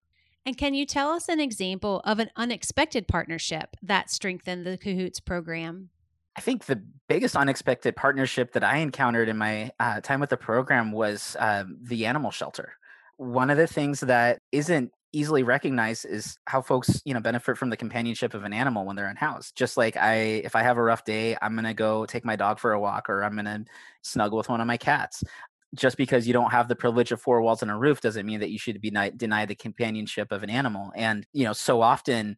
And 0.46 0.58
can 0.58 0.74
you 0.74 0.86
tell 0.86 1.12
us 1.12 1.28
an 1.28 1.42
example 1.42 2.02
of 2.06 2.20
an 2.20 2.30
unexpected 2.38 3.08
partnership 3.08 3.76
that 3.82 4.10
strengthened 4.10 4.66
the 4.66 4.78
cahoots 4.78 5.20
program 5.20 5.90
I 6.38 6.42
think 6.42 6.66
the 6.66 6.82
biggest 7.10 7.36
unexpected 7.36 7.96
partnership 7.96 8.54
that 8.54 8.64
I 8.64 8.78
encountered 8.78 9.28
in 9.28 9.38
my 9.38 9.72
uh, 9.80 10.02
time 10.02 10.20
with 10.20 10.30
the 10.30 10.38
program 10.38 10.92
was 10.92 11.36
um, 11.40 11.78
the 11.82 12.06
animal 12.06 12.32
shelter. 12.32 12.74
One 13.18 13.50
of 13.50 13.58
the 13.58 13.68
things 13.68 14.02
that 14.02 14.40
isn't 14.52 14.92
easily 15.14 15.42
recognized 15.42 16.06
is 16.06 16.38
how 16.46 16.62
folks 16.62 17.02
you 17.06 17.14
know 17.14 17.20
benefit 17.20 17.58
from 17.58 17.70
the 17.70 17.78
companionship 17.78 18.34
of 18.34 18.44
an 18.44 18.54
animal 18.54 18.86
when 18.86 18.98
they're 18.98 19.10
in 19.10 19.16
house 19.16 19.54
just 19.54 19.78
like 19.78 19.96
i 19.96 20.16
if 20.16 20.54
i 20.54 20.62
have 20.62 20.76
a 20.76 20.84
rough 20.84 21.06
day 21.06 21.36
i'm 21.42 21.56
to 21.56 21.74
go 21.74 22.06
take 22.06 22.26
my 22.26 22.36
dog 22.36 22.60
for 22.60 22.74
a 22.74 22.80
walk 22.80 23.10
or 23.10 23.24
i'm 23.24 23.38
to 23.38 23.64
snuggle 24.08 24.38
with 24.38 24.50
one 24.50 24.62
of 24.62 24.68
my 24.68 24.78
cats. 24.78 25.24
Just 25.76 25.98
because 25.98 26.26
you 26.26 26.34
don't 26.34 26.52
have 26.52 26.70
the 26.70 26.76
privilege 26.76 27.12
of 27.12 27.22
four 27.22 27.42
walls 27.42 27.62
and 27.62 27.70
a 27.70 27.76
roof 27.76 28.00
doesn't 28.00 28.26
mean 28.26 28.40
that 28.40 28.50
you 28.50 28.58
should 28.58 28.80
be 28.80 28.90
denied 28.90 29.50
the 29.50 29.56
companionship 29.56 30.32
of 30.32 30.42
an 30.42 30.50
animal. 30.50 30.92
And 30.96 31.28
you 31.34 31.44
know 31.44 31.54
so 31.54 31.82
often 31.82 32.38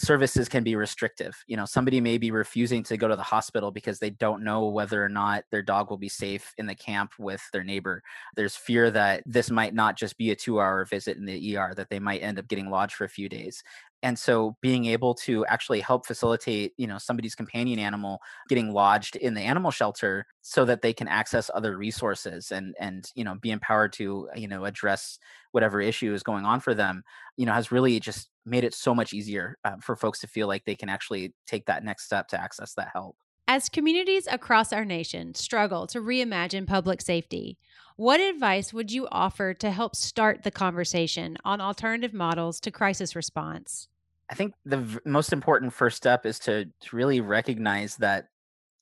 services 0.00 0.48
can 0.48 0.64
be 0.64 0.76
restrictive. 0.76 1.36
You 1.46 1.58
know, 1.58 1.66
somebody 1.66 2.00
may 2.00 2.16
be 2.16 2.30
refusing 2.30 2.82
to 2.84 2.96
go 2.96 3.06
to 3.06 3.16
the 3.16 3.22
hospital 3.22 3.70
because 3.70 3.98
they 3.98 4.10
don't 4.10 4.42
know 4.42 4.66
whether 4.66 5.04
or 5.04 5.10
not 5.10 5.44
their 5.50 5.62
dog 5.62 5.90
will 5.90 5.98
be 5.98 6.08
safe 6.08 6.54
in 6.56 6.66
the 6.66 6.74
camp 6.74 7.12
with 7.18 7.42
their 7.52 7.62
neighbor. 7.62 8.02
There's 8.34 8.56
fear 8.56 8.90
that 8.92 9.22
this 9.26 9.50
might 9.50 9.74
not 9.74 9.98
just 9.98 10.16
be 10.16 10.30
a 10.30 10.36
two 10.36 10.58
hour 10.58 10.86
visit 10.86 11.18
in 11.18 11.26
the 11.26 11.56
ER, 11.56 11.74
that 11.76 11.90
they 11.90 11.98
might 11.98 12.22
end 12.22 12.38
up 12.38 12.48
getting 12.48 12.70
lodged 12.70 12.94
for 12.94 13.04
a 13.04 13.10
few 13.10 13.28
days 13.28 13.62
and 14.02 14.18
so 14.18 14.56
being 14.60 14.86
able 14.86 15.14
to 15.14 15.44
actually 15.46 15.80
help 15.80 16.06
facilitate 16.06 16.72
you 16.76 16.86
know 16.86 16.98
somebody's 16.98 17.34
companion 17.34 17.78
animal 17.78 18.20
getting 18.48 18.72
lodged 18.72 19.16
in 19.16 19.34
the 19.34 19.40
animal 19.40 19.70
shelter 19.70 20.26
so 20.42 20.64
that 20.64 20.82
they 20.82 20.92
can 20.92 21.08
access 21.08 21.50
other 21.54 21.76
resources 21.76 22.50
and 22.50 22.74
and 22.80 23.10
you 23.14 23.24
know 23.24 23.34
be 23.34 23.50
empowered 23.50 23.92
to 23.92 24.28
you 24.34 24.48
know 24.48 24.64
address 24.64 25.18
whatever 25.52 25.80
issue 25.80 26.14
is 26.14 26.22
going 26.22 26.44
on 26.44 26.60
for 26.60 26.74
them 26.74 27.02
you 27.36 27.46
know 27.46 27.52
has 27.52 27.72
really 27.72 27.98
just 28.00 28.28
made 28.46 28.64
it 28.64 28.74
so 28.74 28.94
much 28.94 29.12
easier 29.12 29.56
uh, 29.64 29.76
for 29.80 29.96
folks 29.96 30.20
to 30.20 30.26
feel 30.26 30.46
like 30.48 30.64
they 30.64 30.74
can 30.74 30.88
actually 30.88 31.34
take 31.46 31.66
that 31.66 31.84
next 31.84 32.04
step 32.04 32.28
to 32.28 32.40
access 32.40 32.74
that 32.74 32.88
help 32.92 33.16
as 33.50 33.68
communities 33.68 34.28
across 34.30 34.72
our 34.72 34.84
nation 34.84 35.34
struggle 35.34 35.88
to 35.88 35.98
reimagine 35.98 36.68
public 36.68 37.00
safety, 37.00 37.58
what 37.96 38.20
advice 38.20 38.72
would 38.72 38.92
you 38.92 39.08
offer 39.10 39.54
to 39.54 39.72
help 39.72 39.96
start 39.96 40.44
the 40.44 40.52
conversation 40.52 41.36
on 41.44 41.60
alternative 41.60 42.14
models 42.14 42.60
to 42.60 42.70
crisis 42.70 43.16
response? 43.16 43.88
I 44.30 44.36
think 44.36 44.54
the 44.64 44.76
v- 44.76 44.98
most 45.04 45.32
important 45.32 45.72
first 45.72 45.96
step 45.96 46.24
is 46.26 46.38
to, 46.40 46.66
to 46.66 46.96
really 46.96 47.20
recognize 47.20 47.96
that 47.96 48.28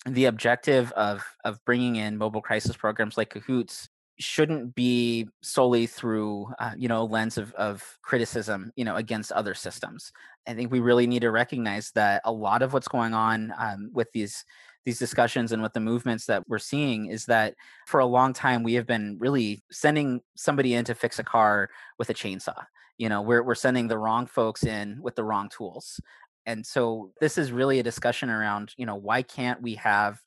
the 0.05 0.27
objective 0.27 0.93
of 0.93 1.25
of 1.45 1.65
bringing 1.65 1.97
in 1.97 2.19
mobile 2.19 2.43
crisis 2.43 2.77
programs 2.77 3.17
like 3.17 3.31
Cahoots 3.31 3.88
shouldn't 4.21 4.75
be 4.75 5.29
solely 5.43 5.87
through 5.87 6.53
uh, 6.59 6.73
you 6.77 6.89
know 6.89 7.05
lens 7.05 7.39
of, 7.39 7.53
of 7.55 7.99
criticism 8.03 8.73
you 8.77 8.85
know 8.85 8.97
against 8.97 9.33
other 9.33 9.55
systems. 9.55 10.13
I 10.47 10.55
think 10.55 10.73
we 10.73 10.81
really 10.81 11.07
need 11.07 11.23
to 11.23 11.31
recognize 11.31 11.91
that 11.93 12.23
a 12.25 12.33
lot 12.33 12.63
of 12.63 12.73
what's 12.73 12.89
going 12.89 13.15
on 13.15 13.53
um, 13.59 13.91
with 13.93 14.11
these 14.13 14.45
these 14.85 14.99
discussions 14.99 15.53
and 15.53 15.63
with 15.63 15.73
the 15.73 15.81
movements 15.81 16.27
that 16.27 16.49
we're 16.49 16.59
seeing 16.59 17.07
is 17.07 17.27
that 17.27 17.55
for 17.87 18.01
a 18.01 18.07
long 18.07 18.33
time 18.33 18.63
we 18.63 18.75
have 18.75 18.87
been 18.87 19.17
really 19.21 19.63
sending 19.71 20.21
somebody 20.35 20.75
in 20.75 20.85
to 20.85 20.95
fix 20.95 21.19
a 21.19 21.25
car 21.25 21.69
with 21.99 22.11
a 22.11 22.15
chainsaw. 22.15 22.65
You 22.97 23.09
know 23.09 23.23
we're, 23.23 23.43
we're 23.43 23.55
sending 23.55 23.89
the 23.89 23.99
wrong 23.99 24.27
folks 24.27 24.65
in 24.65 25.01
with 25.01 25.15
the 25.15 25.25
wrong 25.25 25.49
tools. 25.49 26.01
And 26.47 26.65
so 26.65 27.13
this 27.21 27.37
is 27.37 27.53
really 27.53 27.79
a 27.79 27.85
discussion 27.85 28.31
around 28.31 28.75
you 28.77 28.87
know 28.87 28.97
why 28.97 29.23
can't 29.23 29.63
we 29.63 29.75
have 29.75 30.21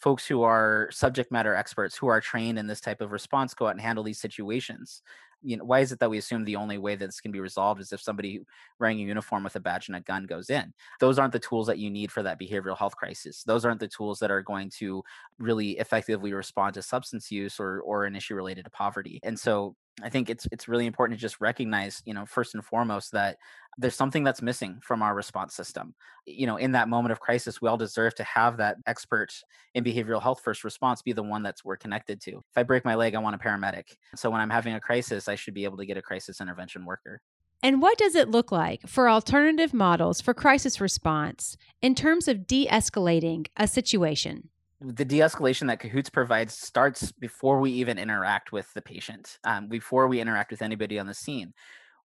folks 0.00 0.26
who 0.26 0.42
are 0.42 0.88
subject 0.90 1.32
matter 1.32 1.54
experts 1.54 1.96
who 1.96 2.08
are 2.08 2.20
trained 2.20 2.58
in 2.58 2.66
this 2.66 2.80
type 2.80 3.00
of 3.00 3.12
response 3.12 3.54
go 3.54 3.66
out 3.66 3.70
and 3.70 3.80
handle 3.80 4.04
these 4.04 4.20
situations. 4.20 5.02
You 5.46 5.58
know 5.58 5.64
why 5.64 5.80
is 5.80 5.92
it 5.92 5.98
that 5.98 6.08
we 6.08 6.16
assume 6.16 6.44
the 6.44 6.56
only 6.56 6.78
way 6.78 6.96
that 6.96 7.04
this 7.04 7.20
can 7.20 7.30
be 7.30 7.40
resolved 7.40 7.80
is 7.80 7.92
if 7.92 8.00
somebody 8.00 8.40
wearing 8.80 8.98
a 8.98 9.02
uniform 9.02 9.44
with 9.44 9.56
a 9.56 9.60
badge 9.60 9.88
and 9.88 9.96
a 9.96 10.00
gun 10.00 10.24
goes 10.24 10.48
in? 10.48 10.72
Those 11.00 11.18
aren't 11.18 11.34
the 11.34 11.38
tools 11.38 11.66
that 11.66 11.78
you 11.78 11.90
need 11.90 12.10
for 12.10 12.22
that 12.22 12.40
behavioral 12.40 12.78
health 12.78 12.96
crisis. 12.96 13.42
Those 13.42 13.66
aren't 13.66 13.80
the 13.80 13.88
tools 13.88 14.18
that 14.20 14.30
are 14.30 14.40
going 14.40 14.70
to 14.78 15.02
really 15.38 15.72
effectively 15.72 16.32
respond 16.32 16.74
to 16.74 16.82
substance 16.82 17.30
use 17.30 17.60
or 17.60 17.80
or 17.80 18.04
an 18.06 18.16
issue 18.16 18.34
related 18.34 18.64
to 18.64 18.70
poverty. 18.70 19.20
And 19.22 19.38
so 19.38 19.76
I 20.02 20.08
think 20.08 20.28
it's 20.28 20.48
it's 20.50 20.66
really 20.66 20.86
important 20.86 21.18
to 21.18 21.22
just 21.22 21.40
recognize, 21.40 22.02
you 22.04 22.14
know, 22.14 22.26
first 22.26 22.54
and 22.54 22.64
foremost 22.64 23.12
that 23.12 23.38
there's 23.78 23.94
something 23.94 24.24
that's 24.24 24.42
missing 24.42 24.80
from 24.82 25.02
our 25.02 25.14
response 25.14 25.54
system. 25.54 25.94
You 26.26 26.46
know, 26.46 26.56
in 26.56 26.72
that 26.72 26.88
moment 26.88 27.12
of 27.12 27.20
crisis, 27.20 27.62
we 27.62 27.68
all 27.68 27.76
deserve 27.76 28.14
to 28.16 28.24
have 28.24 28.56
that 28.56 28.76
expert 28.86 29.32
in 29.74 29.84
behavioral 29.84 30.22
health 30.22 30.40
first 30.42 30.64
response 30.64 31.02
be 31.02 31.12
the 31.12 31.22
one 31.22 31.42
that's 31.42 31.64
we're 31.64 31.76
connected 31.76 32.20
to. 32.22 32.32
If 32.32 32.56
I 32.56 32.64
break 32.64 32.84
my 32.84 32.96
leg, 32.96 33.14
I 33.14 33.18
want 33.18 33.36
a 33.36 33.38
paramedic. 33.38 33.96
So 34.16 34.30
when 34.30 34.40
I'm 34.40 34.50
having 34.50 34.74
a 34.74 34.80
crisis, 34.80 35.28
I 35.28 35.36
should 35.36 35.54
be 35.54 35.64
able 35.64 35.76
to 35.76 35.86
get 35.86 35.96
a 35.96 36.02
crisis 36.02 36.40
intervention 36.40 36.84
worker. 36.84 37.20
And 37.62 37.80
what 37.80 37.96
does 37.96 38.14
it 38.14 38.28
look 38.28 38.52
like 38.52 38.86
for 38.86 39.08
alternative 39.08 39.72
models 39.72 40.20
for 40.20 40.34
crisis 40.34 40.80
response 40.80 41.56
in 41.80 41.94
terms 41.94 42.28
of 42.28 42.46
de 42.46 42.66
escalating 42.66 43.46
a 43.56 43.66
situation? 43.66 44.50
The 44.80 45.04
de-escalation 45.04 45.68
that 45.68 45.80
cahoots 45.80 46.10
provides 46.10 46.54
starts 46.54 47.12
before 47.12 47.60
we 47.60 47.70
even 47.72 47.98
interact 47.98 48.52
with 48.52 48.72
the 48.74 48.82
patient 48.82 49.38
um, 49.44 49.68
before 49.68 50.08
we 50.08 50.20
interact 50.20 50.50
with 50.50 50.62
anybody 50.62 50.98
on 50.98 51.06
the 51.06 51.14
scene. 51.14 51.54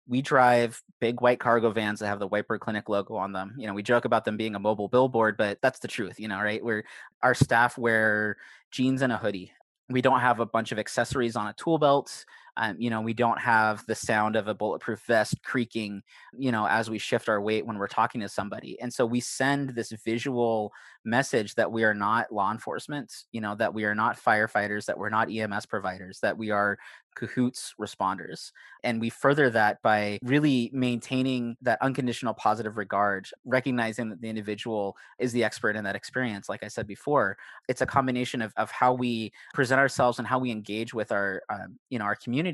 We 0.07 0.21
drive 0.21 0.81
big 0.99 1.21
white 1.21 1.39
cargo 1.39 1.71
vans 1.71 1.99
that 1.99 2.07
have 2.07 2.19
the 2.19 2.29
whitebird 2.29 2.59
clinic 2.59 2.89
logo 2.89 3.15
on 3.15 3.31
them. 3.31 3.55
You 3.57 3.67
know 3.67 3.73
we 3.73 3.83
joke 3.83 4.05
about 4.05 4.25
them 4.25 4.37
being 4.37 4.55
a 4.55 4.59
mobile 4.59 4.87
billboard 4.87 5.35
but 5.37 5.59
that's 5.61 5.79
the 5.79 5.87
truth 5.87 6.19
you 6.19 6.27
know 6.27 6.39
right? 6.39 6.63
Where 6.63 6.83
our 7.21 7.33
staff 7.33 7.77
wear 7.77 8.37
jeans 8.71 9.01
and 9.01 9.11
a 9.11 9.17
hoodie. 9.17 9.51
We 9.89 10.01
don't 10.01 10.19
have 10.19 10.39
a 10.39 10.45
bunch 10.45 10.71
of 10.71 10.79
accessories 10.79 11.35
on 11.35 11.47
a 11.47 11.53
tool 11.53 11.79
belt 11.79 12.25
um, 12.57 12.75
you 12.79 12.89
know 12.89 13.01
we 13.01 13.13
don't 13.13 13.39
have 13.39 13.85
the 13.87 13.95
sound 13.95 14.35
of 14.35 14.47
a 14.47 14.53
bulletproof 14.53 15.01
vest 15.07 15.41
creaking 15.43 16.01
you 16.37 16.51
know 16.51 16.65
as 16.67 16.89
we 16.89 16.97
shift 16.97 17.29
our 17.29 17.41
weight 17.41 17.65
when 17.65 17.77
we're 17.77 17.87
talking 17.87 18.21
to 18.21 18.29
somebody. 18.29 18.79
And 18.81 18.93
so 18.93 19.05
we 19.05 19.19
send 19.19 19.69
this 19.69 19.91
visual 19.91 20.71
message 21.05 21.55
that 21.55 21.71
we 21.71 21.83
are 21.83 21.93
not 21.93 22.31
law 22.31 22.51
enforcement 22.51 23.13
you 23.31 23.41
know 23.41 23.55
that 23.55 23.73
we 23.73 23.85
are 23.85 23.95
not 23.95 24.17
firefighters 24.17 24.85
that 24.85 24.97
we're 24.97 25.09
not 25.09 25.31
ems 25.31 25.65
providers 25.65 26.19
that 26.21 26.37
we 26.37 26.51
are 26.51 26.77
cahoots 27.19 27.73
responders. 27.79 28.51
And 28.83 29.01
we 29.01 29.09
further 29.09 29.49
that 29.49 29.81
by 29.81 30.19
really 30.23 30.69
maintaining 30.73 31.57
that 31.61 31.81
unconditional 31.81 32.33
positive 32.33 32.77
regard 32.77 33.27
recognizing 33.45 34.09
that 34.09 34.21
the 34.21 34.29
individual 34.29 34.95
is 35.19 35.33
the 35.33 35.43
expert 35.43 35.75
in 35.75 35.83
that 35.83 35.95
experience 35.95 36.47
like 36.47 36.63
i 36.63 36.67
said 36.67 36.87
before. 36.87 37.37
It's 37.67 37.81
a 37.81 37.85
combination 37.85 38.41
of, 38.41 38.53
of 38.55 38.71
how 38.71 38.93
we 38.93 39.31
present 39.53 39.79
ourselves 39.79 40.19
and 40.19 40.27
how 40.27 40.39
we 40.39 40.51
engage 40.51 40.93
with 40.93 41.11
our 41.11 41.43
um, 41.49 41.77
you 41.89 41.99
know 41.99 42.05
our 42.05 42.15
community 42.15 42.48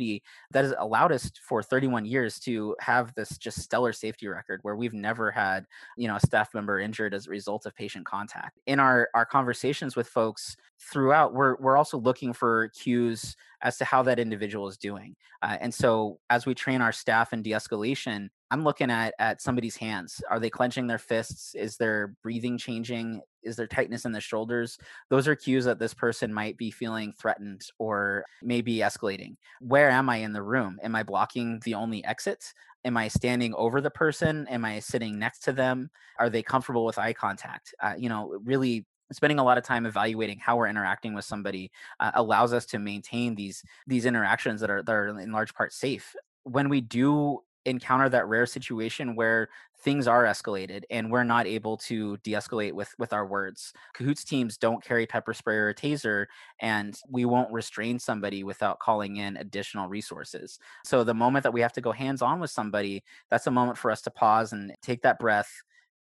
that 0.52 0.64
has 0.64 0.74
allowed 0.80 1.12
us 1.12 1.32
for 1.48 1.62
31 1.62 2.06
years 2.06 2.40
to 2.40 2.76
have 2.80 3.14
this 3.16 3.38
just 3.38 3.62
stellar 3.62 3.94
safety 3.94 4.28
record 4.28 4.60
where 4.64 4.76
we've 4.76 4.94
never 4.94 5.32
had 5.32 5.66
you 5.98 6.08
know 6.08 6.16
a 6.16 6.20
staff 6.20 6.54
member 6.54 6.80
injured 6.80 7.14
as 7.14 7.28
a 7.28 7.30
result 7.30 7.66
of 7.66 7.76
patient 7.76 8.06
contact. 8.06 8.60
In 8.68 8.80
our 8.80 9.10
our 9.14 9.26
conversations 9.26 9.96
with 9.96 10.08
folks 10.08 10.56
throughout 10.80 11.34
we're 11.34 11.56
we're 11.58 11.78
also 11.78 11.98
looking 11.98 12.34
for 12.34 12.70
cues 12.70 13.36
as 13.62 13.78
to 13.78 13.86
how 13.86 14.04
that 14.04 14.20
individual 14.20 14.68
is 14.68 14.78
doing 14.78 15.16
uh, 15.42 15.58
and 15.62 15.74
so 15.74 16.20
as 16.30 16.46
we 16.46 16.54
train 16.54 16.82
our 16.82 16.92
staff 16.92 17.34
in 17.34 17.42
de-escalation 17.42 18.30
i'm 18.52 18.64
looking 18.64 18.92
at 18.92 19.14
at 19.20 19.42
somebody's 19.42 19.76
hands. 19.76 20.22
Are 20.30 20.40
they 20.40 20.50
clenching 20.50 20.88
their 20.88 20.98
fists? 20.98 21.56
Is 21.56 21.78
their 21.78 22.16
breathing 22.22 22.58
changing? 22.58 23.22
Is 23.44 23.56
there 23.56 23.68
tightness 23.68 24.06
in 24.06 24.12
the 24.12 24.22
shoulders? 24.22 24.78
Those 25.10 25.28
are 25.28 25.36
cues 25.36 25.66
that 25.66 25.80
this 25.80 25.94
person 25.94 26.34
might 26.34 26.58
be 26.58 26.72
feeling 26.72 27.14
threatened 27.14 27.62
or 27.80 28.24
maybe 28.42 28.78
escalating. 28.78 29.36
Where 29.60 29.90
am 29.90 30.10
i 30.10 30.18
in 30.18 30.34
the 30.34 30.44
room? 30.44 30.80
Am 30.84 30.96
i 30.96 31.04
blocking 31.04 31.60
the 31.64 31.74
only 31.74 32.04
exit 32.06 32.54
am 32.84 32.98
i 32.98 33.08
standing 33.08 33.54
over 33.56 33.82
the 33.82 33.90
person? 33.92 34.48
Am 34.48 34.64
i 34.64 34.80
sitting 34.80 35.18
next 35.18 35.40
to 35.40 35.52
them? 35.52 35.90
Are 36.20 36.30
they 36.30 36.44
comfortable 36.44 36.86
with 36.86 37.00
eye 37.00 37.14
contact? 37.14 37.74
Uh, 37.82 37.96
you 37.98 38.10
know 38.10 38.40
really 38.44 38.86
spending 39.12 39.40
a 39.40 39.44
lot 39.44 39.58
of 39.58 39.64
time 39.64 39.86
evaluating 39.86 40.40
how 40.40 40.58
we're 40.58 40.68
interacting 40.68 41.14
with 41.14 41.26
somebody 41.26 41.72
uh, 42.00 42.12
allows 42.16 42.54
us 42.54 42.66
to 42.68 42.80
maintain 42.80 43.36
these 43.36 43.64
these 43.88 44.06
interactions 44.06 44.62
that 44.62 44.70
are 44.70 44.84
that 44.84 44.94
are 44.94 45.20
in 45.20 45.32
large 45.32 45.54
part 45.54 45.74
safe. 45.74 46.16
When 46.44 46.70
we 46.70 46.82
do 46.82 47.42
encounter 47.66 48.08
that 48.10 48.28
rare 48.28 48.46
situation 48.46 49.16
where 49.16 49.50
things 49.80 50.08
are 50.08 50.24
escalated 50.24 50.84
and 50.90 51.12
we're 51.12 51.24
not 51.24 51.48
able 51.48 51.78
to 51.78 52.18
de-escalate 52.18 52.74
with 52.74 52.94
with 53.00 53.12
our 53.12 53.26
words 53.26 53.74
cahoots 53.94 54.24
teams 54.24 54.58
don't 54.58 54.84
carry 54.84 55.06
pepper 55.06 55.34
spray 55.34 55.56
or 55.56 55.70
a 55.70 55.76
taser 55.76 56.28
and 56.60 57.00
we 57.10 57.26
won't 57.26 57.52
restrain 57.52 58.00
somebody 58.00 58.44
without 58.44 58.80
calling 58.80 59.18
in 59.18 59.36
additional 59.38 59.88
resources. 59.88 60.60
So 60.86 61.04
the 61.04 61.14
moment 61.14 61.44
that 61.44 61.54
we 61.54 61.62
have 61.62 61.74
to 61.74 61.82
go 61.82 61.92
hands 61.92 62.22
on 62.22 62.40
with 62.40 62.52
somebody 62.52 63.04
that's 63.30 63.48
a 63.48 63.52
moment 63.52 63.78
for 63.78 63.92
us 63.92 64.02
to 64.04 64.12
pause 64.12 64.54
and 64.54 64.72
take 64.82 65.02
that 65.02 65.20
breath 65.20 65.52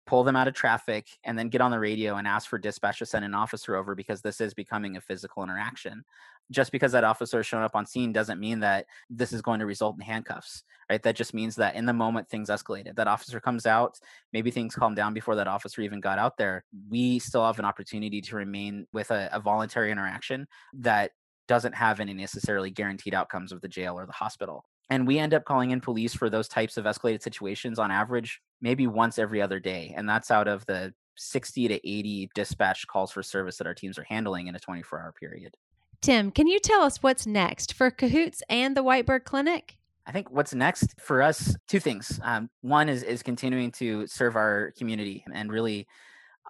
pull 0.05 0.23
them 0.23 0.35
out 0.35 0.47
of 0.47 0.53
traffic, 0.53 1.07
and 1.23 1.37
then 1.37 1.49
get 1.49 1.61
on 1.61 1.71
the 1.71 1.79
radio 1.79 2.15
and 2.15 2.27
ask 2.27 2.49
for 2.49 2.57
dispatch 2.57 2.99
to 2.99 3.05
send 3.05 3.25
an 3.25 3.33
officer 3.33 3.75
over 3.75 3.95
because 3.95 4.21
this 4.21 4.39
is 4.39 4.53
becoming 4.53 4.97
a 4.97 5.01
physical 5.01 5.43
interaction. 5.43 6.03
Just 6.51 6.71
because 6.71 6.91
that 6.91 7.03
officer 7.03 7.39
is 7.39 7.45
showing 7.47 7.63
up 7.63 7.75
on 7.75 7.87
scene 7.87 8.13
doesn't 8.13 8.39
mean 8.39 8.59
that 8.59 8.85
this 9.09 9.33
is 9.33 9.41
going 9.41 9.59
to 9.59 9.65
result 9.65 9.95
in 9.95 10.01
handcuffs, 10.01 10.63
right? 10.89 11.01
That 11.01 11.15
just 11.15 11.33
means 11.33 11.55
that 11.55 11.75
in 11.75 11.87
the 11.87 11.93
moment 11.93 12.29
things 12.29 12.49
escalated. 12.49 12.95
That 12.95 13.07
officer 13.07 13.39
comes 13.39 13.65
out, 13.65 13.99
maybe 14.31 14.51
things 14.51 14.75
calm 14.75 14.93
down 14.93 15.13
before 15.13 15.35
that 15.35 15.47
officer 15.47 15.81
even 15.81 16.01
got 16.01 16.19
out 16.19 16.37
there. 16.37 16.63
We 16.89 17.17
still 17.17 17.45
have 17.45 17.57
an 17.57 17.65
opportunity 17.65 18.21
to 18.21 18.35
remain 18.35 18.85
with 18.93 19.09
a, 19.09 19.29
a 19.31 19.39
voluntary 19.39 19.91
interaction 19.91 20.47
that 20.73 21.11
doesn't 21.47 21.73
have 21.73 21.99
any 21.99 22.13
necessarily 22.13 22.69
guaranteed 22.69 23.13
outcomes 23.15 23.51
of 23.51 23.61
the 23.61 23.67
jail 23.67 23.97
or 23.97 24.05
the 24.05 24.11
hospital 24.11 24.65
and 24.89 25.07
we 25.07 25.17
end 25.17 25.33
up 25.33 25.45
calling 25.45 25.71
in 25.71 25.81
police 25.81 26.13
for 26.13 26.29
those 26.29 26.47
types 26.47 26.77
of 26.77 26.85
escalated 26.85 27.21
situations 27.21 27.79
on 27.79 27.91
average 27.91 28.41
maybe 28.61 28.87
once 28.87 29.19
every 29.19 29.41
other 29.41 29.59
day 29.59 29.93
and 29.95 30.07
that's 30.07 30.31
out 30.31 30.47
of 30.47 30.65
the 30.65 30.93
60 31.17 31.67
to 31.69 31.75
80 31.75 32.29
dispatch 32.35 32.85
calls 32.87 33.11
for 33.11 33.23
service 33.23 33.57
that 33.57 33.67
our 33.67 33.73
teams 33.73 33.97
are 33.97 34.03
handling 34.03 34.47
in 34.47 34.55
a 34.55 34.59
24 34.59 34.99
hour 34.99 35.13
period 35.13 35.55
tim 36.01 36.31
can 36.31 36.47
you 36.47 36.59
tell 36.59 36.81
us 36.81 37.01
what's 37.01 37.25
next 37.25 37.73
for 37.73 37.89
cahoots 37.89 38.41
and 38.49 38.75
the 38.75 38.83
whitebird 38.83 39.23
clinic 39.23 39.77
I 40.07 40.11
think 40.11 40.29
what's 40.29 40.53
next 40.53 40.99
for 41.01 41.21
us, 41.21 41.55
two 41.67 41.79
things. 41.79 42.19
Um, 42.23 42.49
one 42.61 42.89
is 42.89 43.01
is 43.01 43.23
continuing 43.23 43.71
to 43.71 44.05
serve 44.05 44.35
our 44.35 44.71
community 44.77 45.23
and 45.33 45.51
really 45.51 45.87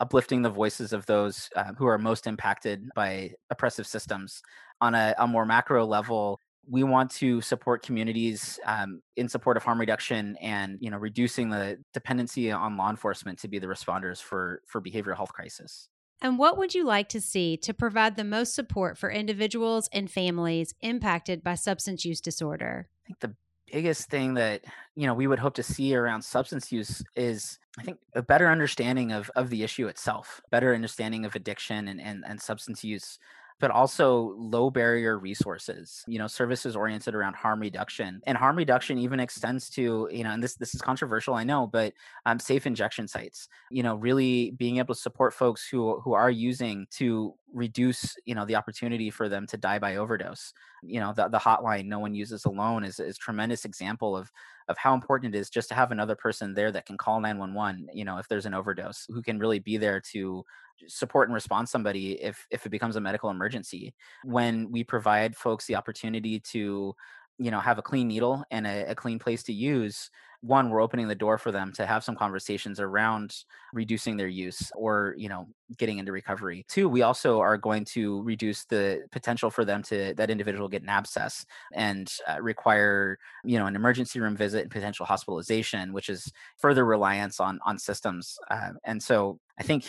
uplifting 0.02 0.42
the 0.42 0.50
voices 0.50 0.92
of 0.92 1.06
those 1.06 1.50
uh, 1.56 1.74
who 1.78 1.86
are 1.86 1.98
most 1.98 2.28
impacted 2.28 2.90
by 2.96 3.32
oppressive 3.50 3.88
systems. 3.88 4.42
On 4.82 4.94
a, 4.94 5.16
a 5.18 5.26
more 5.26 5.46
macro 5.46 5.86
level, 5.86 6.42
we 6.70 6.84
want 6.84 7.12
to 7.12 7.42
support 7.42 7.84
communities 7.84 8.60
um, 8.66 9.02
in 9.16 9.30
support 9.30 9.58
of 9.58 9.64
harm 9.64 9.80
reduction 9.80 10.36
and 10.42 10.78
you 10.80 10.90
know 10.90 10.98
reducing 10.98 11.50
the 11.50 11.78
dependency 11.94 12.52
on 12.52 12.78
law 12.78 12.90
enforcement 12.90 13.40
to 13.40 13.48
be 13.48 13.60
the 13.60 13.68
responders 13.68 14.22
for 14.22 14.62
for 14.66 14.82
behavioral 14.82 15.16
health 15.16 15.34
crisis. 15.34 15.90
And 16.22 16.40
what 16.40 16.58
would 16.58 16.74
you 16.74 16.86
like 16.86 17.10
to 17.10 17.22
see 17.22 17.58
to 17.58 17.74
provide 17.74 18.16
the 18.16 18.24
most 18.24 18.56
support 18.56 18.98
for 18.98 19.12
individuals 19.12 19.90
and 19.92 20.10
families 20.10 20.74
impacted 20.82 21.44
by 21.44 21.56
substance 21.56 22.06
use 22.06 22.22
disorder? 22.22 22.88
I 23.04 23.08
think 23.08 23.20
the 23.20 23.36
biggest 23.72 24.10
thing 24.10 24.36
that 24.36 24.64
you 24.96 25.08
know 25.08 25.14
we 25.14 25.28
would 25.28 25.40
hope 25.40 25.56
to 25.56 25.64
see 25.64 25.96
around 25.96 26.22
substance 26.22 26.72
use 26.72 27.04
is 27.16 27.60
I 27.78 27.84
think 27.84 27.98
a 28.14 28.22
better 28.22 28.50
understanding 28.50 29.12
of 29.12 29.30
of 29.36 29.50
the 29.50 29.64
issue 29.64 29.88
itself, 29.88 30.42
better 30.52 30.74
understanding 30.74 31.26
of 31.26 31.36
addiction 31.36 31.88
and, 31.88 32.02
and, 32.02 32.24
and 32.26 32.42
substance 32.42 32.84
use 32.84 33.20
but 33.60 33.72
also 33.72 34.34
low 34.38 34.70
barrier 34.70 35.18
resources 35.18 36.04
you 36.08 36.20
know 36.20 36.28
services 36.28 36.76
oriented 36.76 37.16
around 37.16 37.36
harm 37.36 37.60
reduction 37.60 38.22
and 38.26 38.38
harm 38.38 38.56
reduction 38.56 38.98
even 38.98 39.20
extends 39.20 39.70
to 39.70 40.08
you 40.12 40.24
know 40.24 40.32
and 40.32 40.44
this 40.44 40.56
this 40.56 40.76
is 40.76 40.82
controversial 40.82 41.34
i 41.34 41.44
know 41.44 41.68
but 41.68 41.94
um, 42.26 42.40
safe 42.40 42.66
injection 42.66 43.08
sites 43.08 43.48
you 43.72 43.84
know 43.84 43.96
really 43.96 44.52
being 44.52 44.78
able 44.78 44.94
to 44.94 45.00
support 45.00 45.34
folks 45.34 45.68
who 45.68 46.00
who 46.02 46.14
are 46.14 46.32
using 46.32 46.86
to 46.92 47.34
reduce 47.56 48.16
you 48.26 48.36
know 48.36 48.46
the 48.46 48.56
opportunity 48.56 49.10
for 49.10 49.30
them 49.30 49.48
to 49.48 49.58
die 49.58 49.80
by 49.80 49.96
overdose. 49.96 50.54
You 50.84 51.00
know 51.00 51.14
the, 51.16 51.30
the 51.30 51.40
hotline 51.40 51.86
no 51.86 52.00
one 52.00 52.14
uses 52.14 52.46
alone 52.46 52.84
is 52.84 53.00
is 53.00 53.18
tremendous 53.18 53.66
example 53.66 54.16
of 54.16 54.32
of 54.68 54.78
how 54.78 54.94
important 54.94 55.34
it 55.34 55.38
is 55.38 55.50
just 55.50 55.70
to 55.70 55.76
have 55.76 55.92
another 55.92 56.16
person 56.16 56.54
there 56.54 56.72
that 56.72 56.86
can 56.86 56.98
call 56.98 57.22
911 57.22 57.88
you 57.94 58.04
know 58.04 58.18
if 58.18 58.28
there's 58.28 58.46
an 58.46 58.54
overdose 58.54 59.06
who 59.10 59.22
can 59.22 59.40
really 59.40 59.60
be 59.60 59.78
there 59.78 60.02
to 60.02 60.44
support 60.88 61.30
and 61.30 61.34
respond 61.34 61.70
somebody 61.70 62.22
if 62.22 62.46
if 62.52 62.66
it 62.66 62.70
becomes 62.70 62.96
a 62.96 63.02
medical 63.02 63.30
emergency. 63.30 63.94
When 64.24 64.72
we 64.72 64.84
provide 64.84 65.36
folks 65.36 65.66
the 65.66 65.76
opportunity 65.76 66.40
to 66.52 66.96
you 67.38 67.52
know 67.52 67.60
have 67.60 67.78
a 67.78 67.82
clean 67.82 68.08
needle 68.08 68.44
and 68.52 68.66
a, 68.66 68.92
a, 68.92 68.96
clean 68.96 69.20
place 69.20 69.44
to 69.44 69.54
use 69.54 70.10
one 70.46 70.70
we're 70.70 70.82
opening 70.82 71.08
the 71.08 71.16
door 71.16 71.38
for 71.38 71.52
them 71.52 71.72
to 71.74 71.86
have 71.86 72.04
some 72.04 72.16
conversations 72.16 72.80
around 72.80 73.36
reducing 73.74 74.16
their 74.16 74.28
use 74.28 74.72
or 74.76 75.16
you 75.18 75.28
know 75.28 75.48
getting 75.78 75.98
into 75.98 76.12
recovery. 76.12 76.66
Two 76.70 76.88
we 76.88 77.02
also 77.02 77.40
are 77.40 77.58
going 77.58 77.84
to 77.86 78.22
reduce 78.22 78.66
the 78.66 79.02
potential 79.12 79.50
for 79.50 79.66
them 79.66 79.82
to 79.84 80.14
that 80.16 80.30
individual 80.30 80.68
get 80.68 80.84
an 80.84 80.90
abscess 80.90 81.46
and 81.74 82.14
uh, 82.28 82.40
require 82.42 83.18
you 83.44 83.58
know 83.58 83.66
an 83.66 83.76
emergency 83.76 84.20
room 84.20 84.38
visit 84.38 84.62
and 84.62 84.72
potential 84.72 85.06
hospitalization 85.06 85.94
which 85.94 86.10
is 86.10 86.32
further 86.58 86.86
reliance 86.86 87.40
on 87.40 87.60
on 87.66 87.80
systems 87.80 88.38
uh, 88.52 88.70
and 88.84 89.02
so 89.02 89.40
i 89.60 89.64
think 89.64 89.86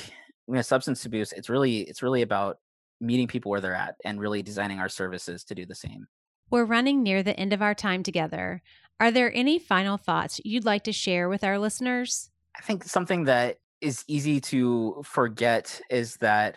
you 0.49 0.55
know 0.55 0.63
substance 0.63 1.05
abuse 1.05 1.33
it's 1.33 1.51
really 1.51 1.81
it's 1.83 2.03
really 2.03 2.23
about 2.23 2.59
meeting 3.01 3.27
people 3.27 3.51
where 3.51 3.61
they're 3.61 3.75
at 3.75 3.95
and 4.05 4.21
really 4.21 4.43
designing 4.43 4.79
our 4.79 4.89
services 4.89 5.45
to 5.45 5.55
do 5.55 5.67
the 5.67 5.75
same 5.75 6.07
we're 6.51 6.65
running 6.65 7.03
near 7.03 7.23
the 7.23 7.39
end 7.39 7.53
of 7.53 7.63
our 7.63 7.75
time 7.75 8.03
together. 8.03 8.63
Are 8.99 9.11
there 9.11 9.33
any 9.35 9.59
final 9.59 9.97
thoughts 9.97 10.41
you'd 10.45 10.65
like 10.65 10.85
to 10.85 10.93
share 10.93 11.29
with 11.29 11.45
our 11.45 11.59
listeners? 11.59 12.31
I 12.57 12.63
think 12.63 12.85
something 12.85 13.25
that 13.25 13.59
is 13.81 14.05
easy 14.09 14.41
to 14.41 15.03
forget 15.05 15.81
is 15.91 16.17
that 16.17 16.57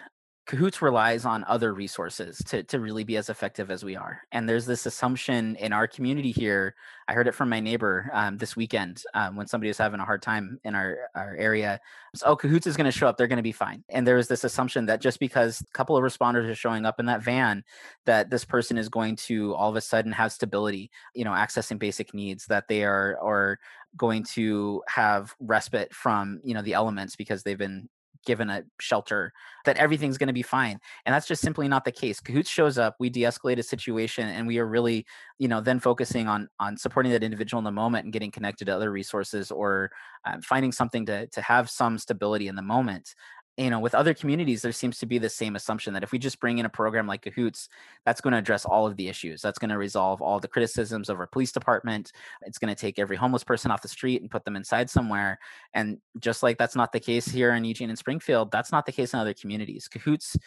Cahoots 0.50 0.82
relies 0.82 1.26
on 1.26 1.44
other 1.44 1.76
resources 1.76 2.40
to, 2.48 2.64
to 2.64 2.80
really 2.80 3.04
be 3.04 3.18
as 3.18 3.30
effective 3.30 3.70
as 3.70 3.84
we 3.84 3.96
are. 3.96 4.24
And 4.32 4.50
there's 4.50 4.66
this 4.66 4.88
assumption 4.88 5.56
in 5.58 5.72
our 5.72 5.86
community 5.86 6.32
here. 6.32 6.74
I 7.08 7.14
heard 7.14 7.28
it 7.28 7.36
from 7.36 7.50
my 7.50 7.60
neighbor 7.60 8.10
um, 8.14 8.36
this 8.40 8.56
weekend 8.56 9.04
um, 9.14 9.36
when 9.36 9.46
somebody 9.46 9.68
was 9.68 9.78
having 9.78 10.00
a 10.00 10.06
hard 10.06 10.24
time 10.24 10.60
in 10.64 10.74
our, 10.74 10.98
our 11.14 11.36
area. 11.36 11.80
So, 12.16 12.26
oh, 12.26 12.36
Cahoots 12.36 12.66
is 12.66 12.76
going 12.76 12.86
to 12.86 12.92
show 12.92 13.08
up. 13.08 13.16
They're 13.16 13.28
going 13.28 13.38
to 13.38 13.44
be 13.44 13.52
fine. 13.52 13.84
And 13.90 14.08
there 14.08 14.16
was 14.16 14.28
this 14.28 14.44
assumption 14.44 14.88
that 14.88 15.02
just 15.02 15.20
because 15.20 15.62
a 15.62 15.66
couple 15.74 15.96
of 15.96 16.04
responders 16.04 16.50
are 16.50 16.56
showing 16.56 16.84
up 16.84 17.00
in 17.00 17.06
that 17.06 17.22
van, 17.22 17.64
that 18.06 18.32
this 18.32 18.44
person 18.44 18.80
is 18.80 18.90
going 18.90 19.18
to 19.18 19.54
all 19.54 19.70
of 19.70 19.76
a 19.76 19.82
sudden 19.82 20.12
have 20.14 20.32
stability, 20.32 20.90
you 21.14 21.26
know, 21.26 21.32
accessing 21.34 21.78
basic 21.78 22.12
needs, 22.16 22.48
that 22.48 22.68
they 22.68 22.84
are 22.84 23.20
or 23.22 23.60
going 23.98 24.24
to 24.24 24.82
have 24.88 25.36
respite 25.40 25.94
from, 25.94 26.42
you 26.44 26.56
know, 26.56 26.64
the 26.64 26.74
elements 26.74 27.16
because 27.16 27.44
they've 27.44 27.60
been 27.60 27.88
given 28.26 28.50
a 28.50 28.64
shelter 28.80 29.34
that 29.66 29.78
everything's 29.78 30.18
going 30.18 30.28
to 30.28 30.34
be 30.34 30.42
fine 30.42 30.80
and 31.06 31.14
that's 31.14 31.28
just 31.28 31.42
simply 31.42 31.68
not 31.68 31.86
the 31.86 31.92
case. 31.92 32.20
Cahoots 32.20 32.50
shows 32.50 32.78
up 32.78 32.96
we 33.00 33.10
de-escalate 33.10 33.58
a 33.58 33.64
situation 33.64 34.28
and 34.28 34.48
we 34.48 34.58
are 34.60 34.68
really 34.68 35.06
you 35.38 35.48
know 35.48 35.62
then 35.62 35.80
focusing 35.80 36.28
on 36.28 36.50
on 36.60 36.78
supporting 36.78 37.12
that 37.12 37.24
individual 37.24 37.60
in 37.60 37.64
the 37.64 37.72
moment 37.72 38.04
and 38.04 38.14
getting 38.14 38.32
connected 38.32 38.66
to 38.66 38.76
other 38.76 38.92
resources 38.92 39.52
or 39.52 39.92
uh, 40.26 40.38
finding 40.44 40.72
something 40.72 41.06
to 41.06 41.28
to 41.28 41.42
have 41.42 41.70
some 41.70 41.98
stability 41.98 42.48
in 42.48 42.56
the 42.56 42.62
moment 42.62 43.16
you 43.60 43.70
know 43.70 43.80
with 43.80 43.94
other 43.94 44.14
communities 44.14 44.62
there 44.62 44.72
seems 44.72 44.98
to 44.98 45.06
be 45.06 45.18
the 45.18 45.30
same 45.30 45.56
assumption 45.56 45.94
that 45.94 46.04
if 46.04 46.12
we 46.12 46.18
just 46.18 46.40
bring 46.40 46.58
in 46.58 46.66
a 46.66 46.70
program 46.70 47.06
like 47.06 47.22
cahoots 47.22 47.68
that's 48.06 48.22
going 48.22 48.32
to 48.32 48.38
address 48.38 48.66
all 48.66 48.88
of 48.88 48.96
the 48.96 49.08
issues 49.08 49.42
that's 49.42 49.60
going 49.60 49.70
to 49.70 49.78
resolve 49.78 50.22
all 50.22 50.40
the 50.40 50.48
criticisms 50.48 51.10
of 51.10 51.20
our 51.20 51.28
police 51.28 51.52
department 51.52 52.12
it's 52.44 52.58
going 52.58 52.74
to 52.74 52.80
take 52.80 52.98
every 52.98 53.18
homeless 53.18 53.44
person 53.44 53.70
off 53.70 53.82
the 53.82 53.88
street 53.88 54.22
and 54.22 54.32
put 54.32 54.46
them 54.46 54.56
inside 54.56 54.90
somewhere 54.90 55.38
and 55.74 55.98
just 56.20 56.42
like 56.42 56.58
that's 56.58 56.76
not 56.76 56.92
the 56.92 57.00
case 57.00 57.28
here 57.28 57.52
in 57.52 57.66
eugene 57.66 57.90
and 57.90 58.00
springfield 58.00 58.50
that's 58.52 58.72
not 58.72 58.86
the 58.86 58.92
case 58.92 59.14
in 59.14 59.20
other 59.20 59.34
communities 59.34 59.88
cahoots 59.88 60.38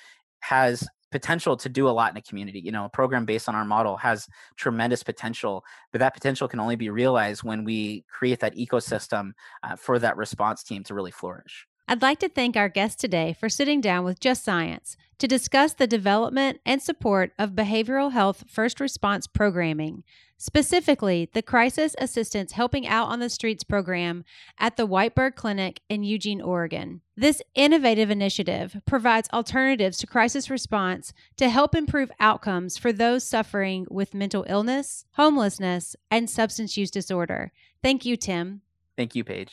has 0.41 0.89
potential 1.13 1.57
to 1.59 1.69
do 1.69 1.87
a 1.87 1.91
lot 1.91 2.11
in 2.11 2.17
a 2.17 2.23
community. 2.23 2.59
You 2.59 2.73
know, 2.73 2.87
a 2.87 2.89
program 2.89 3.27
based 3.27 3.49
on 3.49 3.55
our 3.55 3.67
model 3.67 3.99
has 3.99 4.27
tremendous 4.57 5.03
potential, 5.03 5.63
but 5.93 5.99
that 5.99 6.15
potential 6.15 6.49
can 6.49 6.59
only 6.59 6.75
be 6.75 6.89
realized 6.89 7.45
when 7.45 7.63
we 7.65 8.05
create 8.09 8.41
that 8.41 8.57
ecosystem 8.57 9.33
uh, 9.63 9.77
for 9.77 9.99
that 9.99 10.17
response 10.17 10.65
team 10.65 10.83
to 10.85 10.95
really 10.95 11.11
flourish. 11.11 11.67
I'd 11.89 12.03
like 12.03 12.21
to 12.21 12.29
thank 12.29 12.57
our 12.57 12.69
guest 12.69 13.01
today 13.01 13.37
for 13.39 13.49
sitting 13.49 13.81
down 13.81 14.05
with 14.05 14.21
Just 14.21 14.45
Science 14.45 14.97
to 15.19 15.29
discuss 15.29 15.75
the 15.75 15.87
development 15.87 16.61
and 16.65 16.81
support 16.81 17.33
of 17.39 17.51
behavioral 17.51 18.13
health 18.13 18.45
first 18.49 18.81
response 18.81 19.27
programming, 19.27 20.05
specifically 20.39 21.29
the 21.33 21.43
Crisis 21.43 21.95
Assistance 21.99 22.53
Helping 22.53 22.87
Out 22.87 23.09
on 23.09 23.21
the 23.21 23.29
Streets 23.29 23.63
program 23.63 24.25
at 24.59 24.77
the 24.77 24.87
Whitebird 24.87 25.35
Clinic 25.35 25.81
in 25.89 26.03
Eugene, 26.03 26.41
Oregon. 26.41 27.03
This 27.17 27.43
innovative 27.55 28.11
initiative 28.11 28.81
provides 28.87 29.29
alternatives 29.33 29.99
to 29.99 30.07
crisis 30.07 30.51
response 30.51 31.13
to 31.37 31.49
help 31.49 31.75
improve 31.75 32.11
outcomes 32.19 32.79
for 32.79 32.93
those 32.93 33.25
suffering 33.25 33.87
with 33.91 34.15
mental 34.15 34.47
illness, 34.49 35.05
homelessness, 35.13 35.95
and 36.11 36.31
substance 36.31 36.77
use 36.77 36.91
disorder. 36.91 37.53
Thank 37.83 38.05
you, 38.05 38.17
Tim. 38.17 38.63
Thank 38.97 39.15
you, 39.15 39.25
Paige. 39.25 39.53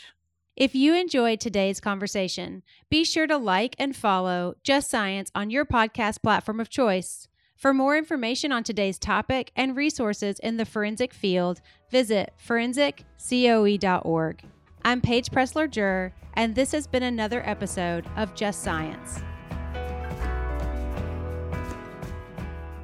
If 0.59 0.75
you 0.75 0.93
enjoyed 0.93 1.39
today's 1.39 1.79
conversation, 1.79 2.63
be 2.89 3.05
sure 3.05 3.25
to 3.27 3.37
like 3.37 3.77
and 3.79 3.95
follow 3.95 4.55
Just 4.61 4.89
Science 4.89 5.31
on 5.33 5.49
your 5.49 5.63
podcast 5.63 6.21
platform 6.21 6.59
of 6.59 6.69
choice. 6.69 7.29
For 7.55 7.73
more 7.73 7.97
information 7.97 8.51
on 8.51 8.65
today's 8.65 8.99
topic 8.99 9.53
and 9.55 9.77
resources 9.77 10.37
in 10.39 10.57
the 10.57 10.65
forensic 10.65 11.13
field, 11.13 11.61
visit 11.89 12.33
forensiccoe.org. 12.45 14.43
I'm 14.83 14.99
Paige 14.99 15.29
Presler 15.29 15.71
Jur, 15.71 16.13
and 16.33 16.55
this 16.55 16.73
has 16.73 16.87
been 16.87 17.03
another 17.03 17.41
episode 17.47 18.05
of 18.17 18.35
Just 18.35 18.61
Science. 18.61 19.21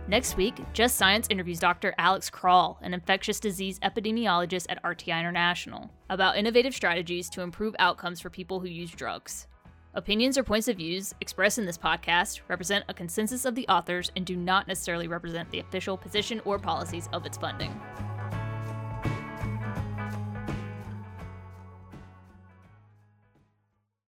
Next 0.07 0.37
week, 0.37 0.53
Just 0.71 0.97
Science 0.97 1.27
interviews 1.31 1.57
Dr. 1.57 1.95
Alex 1.97 2.29
Kral, 2.29 2.77
an 2.83 2.93
infectious 2.93 3.39
disease 3.39 3.79
epidemiologist 3.79 4.67
at 4.69 4.81
RTI 4.83 5.19
International, 5.19 5.89
about 6.11 6.37
innovative 6.37 6.75
strategies 6.75 7.27
to 7.31 7.41
improve 7.41 7.75
outcomes 7.79 8.21
for 8.21 8.29
people 8.29 8.59
who 8.59 8.67
use 8.67 8.91
drugs. 8.91 9.47
Opinions 9.95 10.37
or 10.37 10.43
points 10.43 10.67
of 10.67 10.77
views 10.77 11.15
expressed 11.21 11.57
in 11.57 11.65
this 11.65 11.77
podcast 11.77 12.41
represent 12.49 12.85
a 12.87 12.93
consensus 12.93 13.45
of 13.45 13.55
the 13.55 13.67
authors 13.67 14.11
and 14.15 14.27
do 14.27 14.35
not 14.35 14.67
necessarily 14.67 15.07
represent 15.07 15.49
the 15.49 15.59
official 15.59 15.97
position 15.97 16.39
or 16.45 16.59
policies 16.59 17.09
of 17.11 17.25
its 17.25 17.39
funding. 17.39 17.73